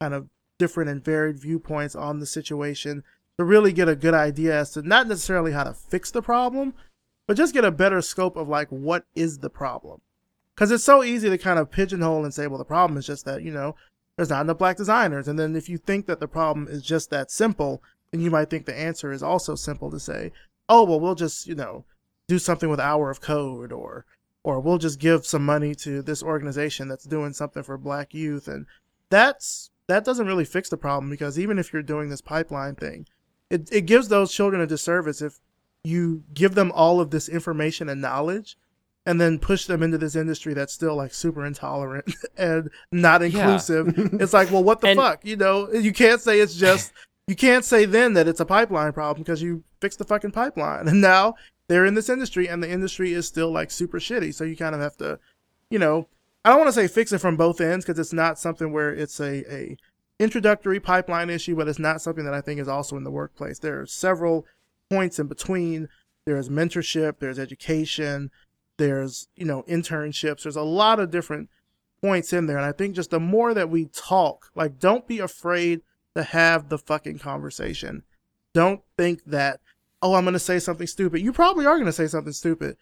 [0.00, 0.28] kind of
[0.58, 3.02] different and varied viewpoints on the situation
[3.38, 6.72] to really get a good idea as to not necessarily how to fix the problem
[7.26, 10.00] but just get a better scope of like what is the problem.
[10.54, 13.24] Because it's so easy to kind of pigeonhole and say well the problem is just
[13.24, 13.74] that you know
[14.16, 15.28] there's not enough black designers.
[15.28, 18.50] And then if you think that the problem is just that simple then you might
[18.50, 20.32] think the answer is also simple to say
[20.68, 21.84] oh well we'll just you know
[22.28, 24.04] do something with hour of code or
[24.44, 28.48] or we'll just give some money to this organization that's doing something for black youth.
[28.48, 28.66] And
[29.08, 33.06] that's that doesn't really fix the problem because even if you're doing this pipeline thing
[33.52, 35.38] it, it gives those children a disservice if
[35.84, 38.56] you give them all of this information and knowledge
[39.04, 43.92] and then push them into this industry that's still like super intolerant and not inclusive.
[44.20, 45.24] it's like, well, what the And- fuck?
[45.24, 46.92] You know, you can't say it's just,
[47.26, 50.86] you can't say then that it's a pipeline problem because you fixed the fucking pipeline.
[50.86, 51.34] And now
[51.66, 54.34] they're in this industry and the industry is still like super shitty.
[54.34, 55.18] So you kind of have to,
[55.68, 56.06] you know,
[56.44, 58.92] I don't want to say fix it from both ends because it's not something where
[58.92, 59.76] it's a, a
[60.20, 63.58] introductory pipeline issue, but it's not something that I think is also in the workplace.
[63.58, 64.46] There are several
[64.92, 65.88] points in between.
[66.26, 68.30] There's mentorship, there's education,
[68.78, 70.42] there's, you know, internships.
[70.42, 71.48] There's a lot of different
[72.02, 72.58] points in there.
[72.58, 75.80] And I think just the more that we talk, like, don't be afraid
[76.14, 78.02] to have the fucking conversation.
[78.52, 79.60] Don't think that,
[80.02, 81.22] oh, I'm going to say something stupid.
[81.22, 82.76] You probably are going to say something stupid.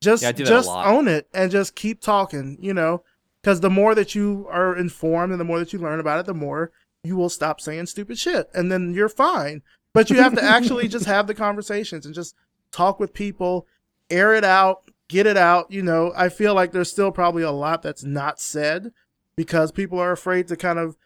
[0.00, 3.04] Just, Yeah, I do that a just own it and just keep talking, you know,
[3.42, 6.26] because the more that you are informed and the more that you learn about it,
[6.26, 6.72] the more
[7.04, 8.48] you will stop saying stupid shit.
[8.54, 9.62] And then you're fine.
[9.92, 12.34] But you have to actually just have the conversations and just
[12.72, 13.66] talk with people,
[14.08, 15.70] air it out, get it out.
[15.70, 18.92] You know, I feel like there's still probably a lot that's not said
[19.36, 20.96] because people are afraid to kind of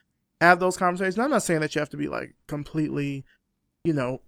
[0.40, 1.18] have those conversations.
[1.18, 3.24] I'm not saying that you have to be like completely,
[3.84, 4.20] you know,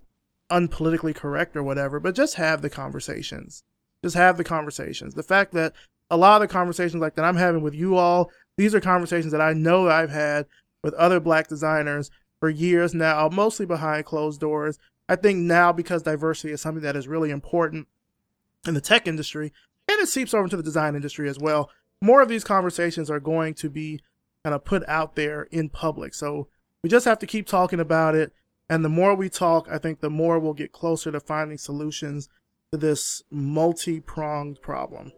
[0.50, 3.62] unpolitically correct or whatever, but just have the conversations.
[4.02, 5.14] Just have the conversations.
[5.14, 5.72] The fact that
[6.10, 9.32] a lot of the conversations like that I'm having with you all, these are conversations
[9.32, 10.46] that I know that I've had
[10.82, 12.10] with other black designers
[12.40, 14.78] for years now, mostly behind closed doors.
[15.08, 17.86] I think now because diversity is something that is really important
[18.66, 19.52] in the tech industry
[19.88, 21.70] and it seeps over into the design industry as well,
[22.02, 24.00] more of these conversations are going to be
[24.44, 26.14] kind of put out there in public.
[26.14, 26.48] So
[26.82, 28.32] we just have to keep talking about it.
[28.68, 32.28] And the more we talk, I think the more we'll get closer to finding solutions
[32.72, 35.12] to this multi pronged problem.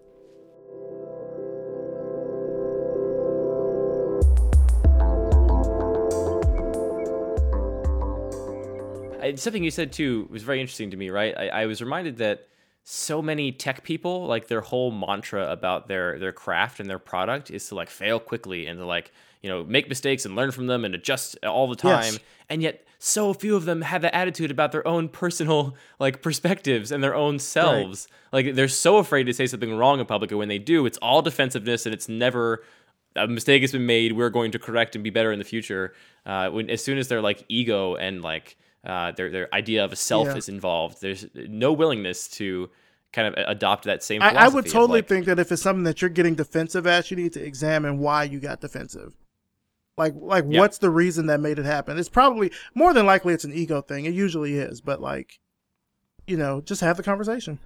[9.21, 11.11] I, something you said too was very interesting to me.
[11.11, 12.49] Right, I, I was reminded that
[12.91, 17.51] so many tech people like their whole mantra about their their craft and their product
[17.51, 19.13] is to like fail quickly and to like
[19.43, 22.15] you know make mistakes and learn from them and adjust all the time.
[22.15, 22.19] Yes.
[22.49, 26.91] and yet so few of them have that attitude about their own personal like perspectives
[26.91, 28.09] and their own selves.
[28.33, 30.99] Like they're so afraid to say something wrong in public and when they do it's
[30.99, 32.65] all defensiveness and it's never
[33.17, 34.13] a mistake has been made.
[34.13, 35.93] We're going to correct and be better in the future.
[36.25, 38.57] Uh, when as soon as their like ego and like
[38.87, 40.37] uh, their their idea of a self Yeah.
[40.37, 42.71] is involved there's no willingness to
[43.13, 45.85] kind of adopt that same I, I would totally like- think that if it's something
[45.85, 49.15] that you're getting defensive at, you need to examine why you got defensive.
[49.97, 50.61] Like, like Yeah.
[50.61, 51.99] what's the reason that made it happen?
[51.99, 54.05] It's probably more than likely it's an ego thing.
[54.05, 55.41] It usually is, but like,
[56.27, 57.59] you know, just have the conversation.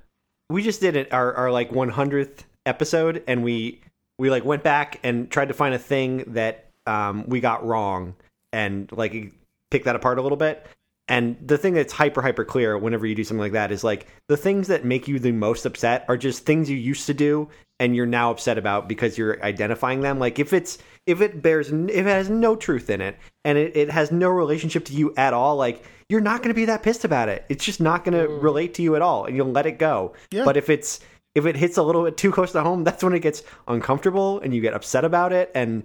[0.49, 3.81] we just did it our, our like 100th episode and we
[4.19, 8.15] we like went back and tried to find a thing that um, we got wrong
[8.53, 9.33] and like
[9.71, 10.65] pick that apart a little bit
[11.13, 14.07] and the thing that's hyper hyper clear whenever you do something like that is like
[14.29, 17.51] the things that make you the most upset are just things you used to do
[17.79, 20.19] and you're now upset about because you're identifying them.
[20.19, 23.77] Like if it's if it bears if it has no truth in it and it,
[23.77, 26.83] it has no relationship to you at all like you're not going to be that
[26.83, 27.45] pissed about it.
[27.51, 28.43] It's just not going to mm.
[28.43, 30.15] relate to you at all and you'll let it go.
[30.31, 30.47] Yeah.
[30.47, 31.01] but if it's
[31.35, 34.41] if it hits a little bit too close to home that's when it gets uncomfortable
[34.41, 35.51] and you get upset about it.
[35.55, 35.85] And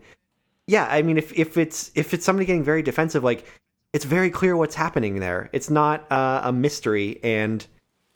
[0.68, 3.46] yeah i mean if if it's if it's somebody getting very defensive like
[3.98, 7.66] it's very clear what's happening there it's not uh, a mystery and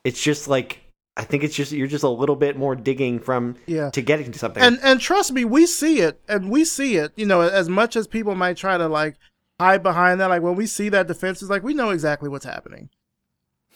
[0.03, 0.79] it's just like
[1.17, 3.89] i think it's just you're just a little bit more digging from Yeah.
[3.89, 7.11] to getting to something And and trust me, we see it, and we see it.
[7.15, 9.15] You know, as much as people might try to like
[9.59, 12.45] hide behind that, like when we see that defense, is like we know exactly what's
[12.45, 12.89] happening.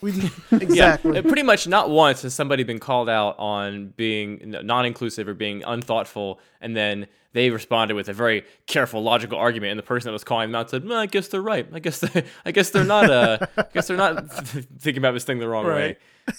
[0.01, 0.11] We
[0.51, 1.15] exactly.
[1.15, 5.61] Yeah, pretty much not once has somebody been called out on being non-inclusive or being
[5.63, 10.13] unthoughtful, and then they responded with a very careful, logical argument, and the person that
[10.13, 11.67] was calling them out said, well, "I guess they're right.
[11.73, 13.09] I guess they, I guess they're not.
[13.09, 14.29] Uh, I guess they're not
[14.79, 15.97] thinking about this thing the wrong Right.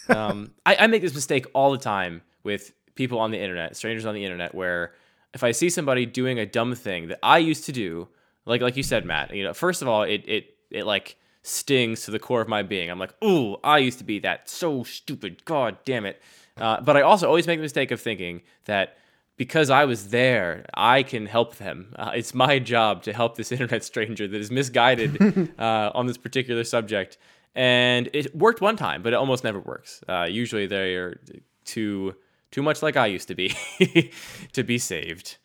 [0.08, 3.76] way." Um, I, I make this mistake all the time with people on the internet,
[3.76, 4.92] strangers on the internet, where
[5.34, 8.08] if I see somebody doing a dumb thing that I used to do,
[8.44, 11.16] like like you said, Matt, you know, first of all, it it it like
[11.46, 12.90] stings to the core of my being.
[12.90, 15.44] I'm like, ooh, I used to be that so stupid.
[15.44, 16.20] God damn it.
[16.56, 18.96] Uh, but I also always make the mistake of thinking that
[19.36, 21.94] because I was there, I can help them.
[21.96, 26.16] Uh, it's my job to help this internet stranger that is misguided uh, on this
[26.18, 27.16] particular subject.
[27.54, 30.02] And it worked one time, but it almost never works.
[30.08, 31.20] Uh, usually they are
[31.64, 32.14] too
[32.50, 33.54] too much like I used to be
[34.52, 35.36] to be saved.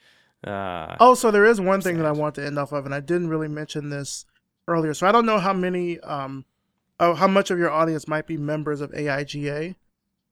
[0.44, 2.96] Uh, Oh, so there is one thing that I want to end off of, and
[2.96, 4.26] I didn't really mention this
[4.68, 4.94] earlier.
[4.94, 6.46] So I don't know how many, um,
[7.00, 9.76] oh, how much of your audience might be members of AIGA.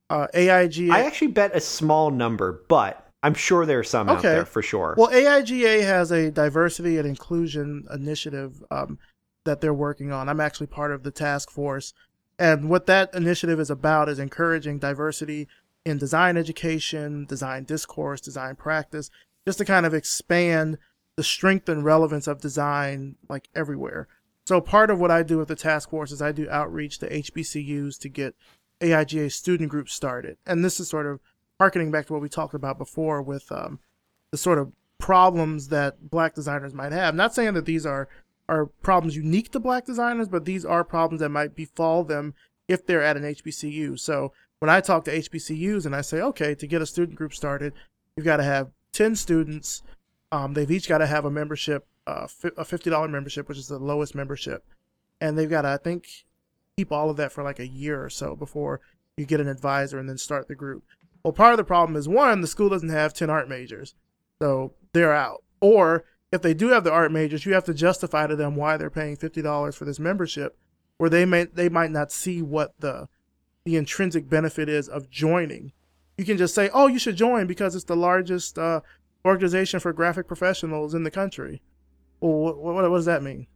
[0.09, 0.89] Uh, AIGA.
[0.89, 4.63] i actually bet a small number but i'm sure there are some out there for
[4.63, 8.97] sure Well, AIGA has a diversity and inclusion initiative um,
[9.45, 10.27] that they're working on.
[10.27, 11.93] I'm actually part of the task force.
[12.37, 15.47] And what that initiative is about is encouraging diversity
[15.85, 19.09] in design education, design discourse, design practice,
[19.45, 20.77] just to kind of expand
[21.17, 24.07] the strength and relevance of design like everywhere.
[24.49, 27.07] So part of what I do with the task force is I do outreach to
[27.07, 28.33] HBCUs to get
[28.81, 30.37] AIGA student groups started.
[30.47, 31.19] And this is sort of
[31.59, 33.77] harkening back to what we talked about before with um,
[34.31, 37.13] the sort of problems that black designers might have.
[37.13, 38.09] Not saying that these are
[38.47, 42.33] are problems unique to black designers, but these are problems that might befall them
[42.67, 43.99] if they're at an HBCU.
[43.99, 47.35] So when I talk to HBCUs and I say, okay, to get a student group
[47.35, 47.71] started,
[48.15, 49.83] you've got to have 10 students.
[50.31, 54.15] Um, they've each got to have a membership, a $50 membership, which is the lowest
[54.15, 54.63] membership.
[55.21, 56.07] And they've got to, I think,
[56.77, 58.81] keep all of that for like a year or so before
[59.17, 60.83] you get an advisor and then start the group.
[61.23, 63.95] Well, part of the problem is one, the school doesn't have 10 art majors.
[64.41, 65.43] So they're out.
[65.59, 68.77] Or if they do have the art majors, you have to justify to them why
[68.77, 70.57] they're paying $50 for this membership,
[70.97, 73.07] where they may they might not see what the
[73.65, 75.73] the intrinsic benefit is of joining.
[76.17, 78.81] You can just say, "Oh, you should join because it's the largest uh,
[79.25, 81.61] organization for graphic professionals in the country."
[82.21, 83.47] Well, what, what, what does that mean?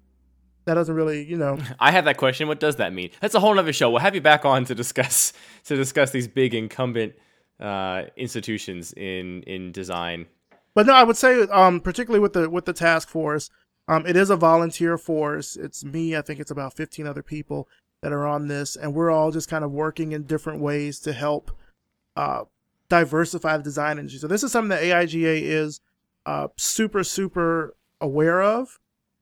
[0.65, 1.60] That doesn't really, you know.
[1.80, 2.48] I have that question.
[2.48, 3.10] What does that mean?
[3.19, 3.90] That's a whole other show.
[3.90, 5.34] We'll have you back on to discuss
[5.65, 7.14] to discuss these big incumbent
[7.60, 10.27] uh, institutions in in design.
[10.76, 13.49] But no, I would say, um, particularly with the with the task force,
[13.88, 15.56] um, it is a volunteer force.
[15.56, 16.15] It's me.
[16.15, 17.68] I think it's about fifteen other people
[18.02, 21.14] that are on this, and we're all just kind of working in different ways to
[21.14, 21.52] help
[22.15, 22.44] uh,
[22.90, 24.19] diversify the design industry.
[24.19, 25.81] So this is something that AIGA is
[26.26, 28.80] uh, super super aware of,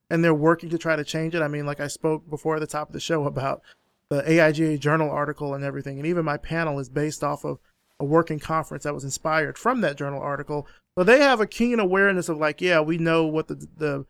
[0.10, 1.42] and they're working to try to change it.
[1.42, 3.62] I mean, like I spoke before at the top of the show about
[4.10, 7.60] the AIGA journal article and everything, and even my panel is based off of
[8.00, 10.68] a working conference that was inspired from that journal article.
[10.98, 14.06] So they have a keen awareness of like, yeah, we know what the the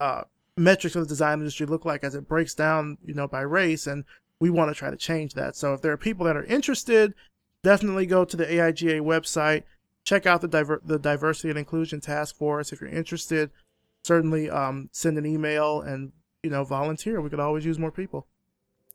[0.00, 0.22] uh,
[0.56, 3.86] metrics of the design industry look like as it breaks down, you know, by race.
[3.86, 4.04] And
[4.40, 5.56] we want to try to change that.
[5.56, 7.14] So if there are people that are interested,
[7.62, 9.64] definitely go to the AIGA website,
[10.04, 12.72] check out the diver- the diversity and inclusion task force.
[12.72, 13.50] If you're interested,
[14.04, 16.12] certainly um, send an email and
[16.42, 17.20] you know volunteer.
[17.20, 18.28] We could always use more people.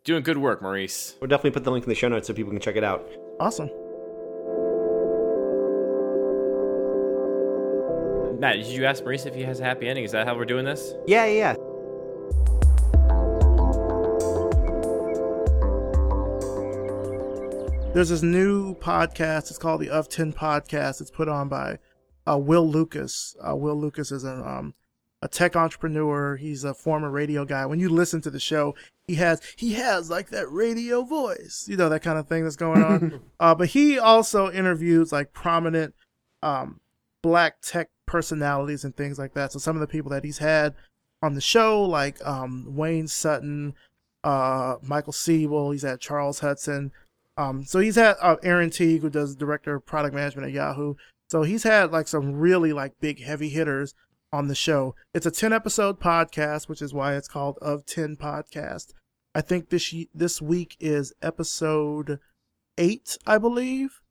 [0.06, 1.15] Doing good work, Maurice.
[1.19, 3.06] We'll definitely put the link in the show notes so people can check it out.
[3.40, 3.69] Awesome.
[8.40, 10.06] Matt, did you ask Maurice if he has a happy ending?
[10.06, 10.94] Is that how we're doing this?
[11.06, 11.56] Yeah, yeah, yeah.
[17.94, 19.49] There's this new podcast.
[19.49, 21.02] It's called the Of Ten Podcast.
[21.02, 21.80] It's put on by
[22.26, 23.36] uh, Will Lucas.
[23.45, 24.73] Uh, Will Lucas is an um,
[25.22, 26.36] a tech entrepreneur.
[26.38, 27.66] He's a former radio guy.
[27.66, 28.76] When you listen to the show,
[29.08, 32.56] he has he has like that radio voice, you know that kind of thing that's
[32.56, 33.22] going on.
[33.40, 35.94] uh, but he also interviews like prominent
[36.41, 36.80] um,
[37.22, 39.52] black tech personalities and things like that.
[39.52, 40.76] So some of the people that he's had
[41.22, 43.76] on the show, like um, Wayne Sutton,
[44.24, 46.91] uh, Michael Seibel, he's had Charles Hudson.
[47.36, 50.96] Um, so he's had uh, Aaron Teague, who does director of product management at Yahoo.
[51.30, 53.94] So he's had like some really like big heavy hitters
[54.32, 54.96] on the show.
[55.14, 58.94] It's a 10 episode podcast, which is why it's called Of 10 Podcast.
[59.34, 62.20] I think this this week is episode
[62.78, 64.02] 8, I believe.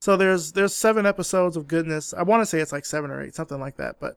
[0.00, 2.14] So there's there's 7 episodes of goodness.
[2.14, 4.16] I want to say it's like 7 or 8, something like that, but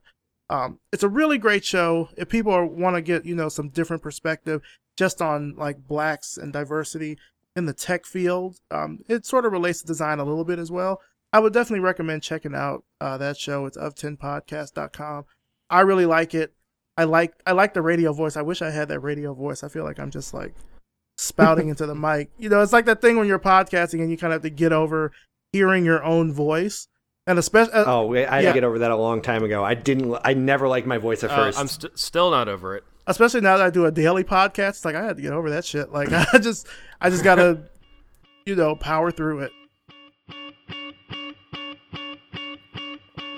[0.49, 2.10] um, it's a really great show.
[2.18, 4.61] If people want to get, you know, some different perspective
[4.98, 7.18] just on like blacks and diversity
[7.56, 10.72] in the tech field, um, it sort of relates to design a little bit as
[10.72, 11.02] well.
[11.31, 13.65] I would definitely recommend checking out uh, that show.
[13.68, 15.26] It's of10podcast.com.
[15.69, 16.53] I really like it.
[16.97, 18.35] I like I like the radio voice.
[18.35, 19.63] I wish I had that radio voice.
[19.63, 20.53] I feel like I'm just like
[21.17, 22.29] spouting into the mic.
[22.37, 24.55] You know, it's like that thing when you're podcasting and you kind of have to
[24.55, 25.11] get over
[25.53, 26.87] hearing your own voice.
[27.27, 28.49] And especially, uh, oh, I had yeah.
[28.49, 29.63] to get over that a long time ago.
[29.63, 30.17] I didn't.
[30.25, 31.59] I never liked my voice at uh, first.
[31.59, 32.83] I'm st- still not over it.
[33.05, 35.51] Especially now that I do a daily podcast, it's like I had to get over
[35.51, 35.91] that shit.
[35.91, 36.67] Like I just,
[36.99, 37.59] I just gotta,
[38.45, 39.51] you know, power through it.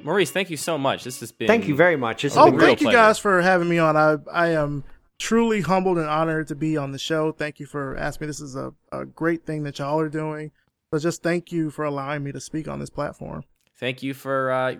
[0.03, 1.03] Maurice, thank you so much.
[1.03, 1.47] This has been.
[1.47, 2.23] Thank you very much.
[2.23, 2.97] This oh, been thank you pleasure.
[2.97, 3.95] guys for having me on.
[3.95, 4.83] I I am
[5.19, 7.31] truly humbled and honored to be on the show.
[7.31, 8.29] Thank you for asking me.
[8.29, 10.51] This is a, a great thing that y'all are doing.
[10.91, 13.43] So just thank you for allowing me to speak on this platform.
[13.79, 14.75] Thank you for uh,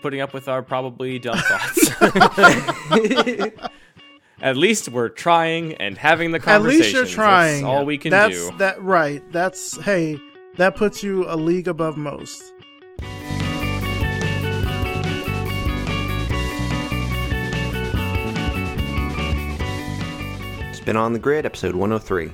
[0.00, 1.90] putting up with our probably dumb thoughts.
[4.42, 6.80] At least we're trying and having the conversation.
[6.80, 7.62] At least you're trying.
[7.62, 8.56] That's all we can That's, do.
[8.58, 9.22] That right.
[9.30, 10.18] That's hey.
[10.56, 12.51] That puts you a league above most.
[20.82, 22.28] Spin on the Grid, episode 103.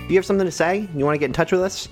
[0.00, 1.88] If you have something to say, you want to get in touch with us,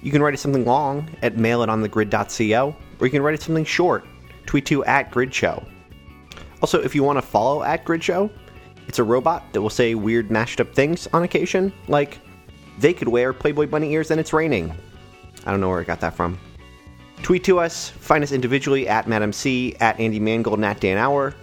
[0.00, 4.06] you can write us something long at mailitonthegrid.co, or you can write us something short,
[4.46, 5.62] tweet to at gridshow.
[6.62, 8.30] Also, if you want to follow at gridshow,
[8.88, 12.18] it's a robot that will say weird mashed up things on occasion, like,
[12.78, 14.72] they could wear Playboy bunny ears and it's raining.
[15.44, 16.38] I don't know where I got that from.
[17.22, 20.96] Tweet to us, find us individually at Madam C, at Andy Mangold, and at Dan
[20.96, 21.34] Auer.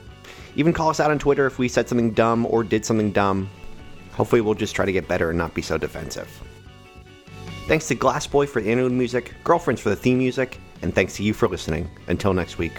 [0.57, 3.47] Even call us out on Twitter if we said something dumb or did something dumb.
[4.13, 6.27] Hopefully, we'll just try to get better and not be so defensive.
[7.67, 11.23] Thanks to Glassboy for the interlude music, Girlfriends for the theme music, and thanks to
[11.23, 11.89] you for listening.
[12.07, 12.73] Until next week.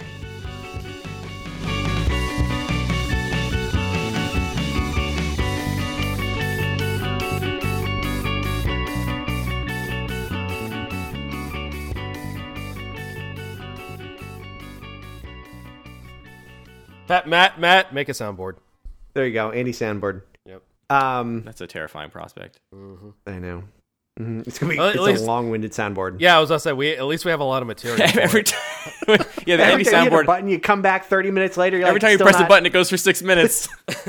[17.08, 18.54] Matt, Matt, Matt, make a soundboard.
[19.14, 20.22] There you go, Andy Sandboard.
[20.46, 20.62] Yep.
[20.90, 22.60] Um, That's a terrifying prospect.
[23.26, 23.64] I know.
[24.20, 24.46] Mhm.
[24.48, 26.16] It's gonna be Well, it's least- a long-winded soundboard.
[26.18, 28.02] Yeah, I was gonna say we at least we have a lot of material.
[28.20, 28.58] every time,
[29.08, 30.26] yeah, the Every Andy time you hit a soundboard.
[30.26, 31.76] button, you come back 30 minutes later.
[31.78, 33.68] You're Every like, time you "Still press the button, it goes for six minutes.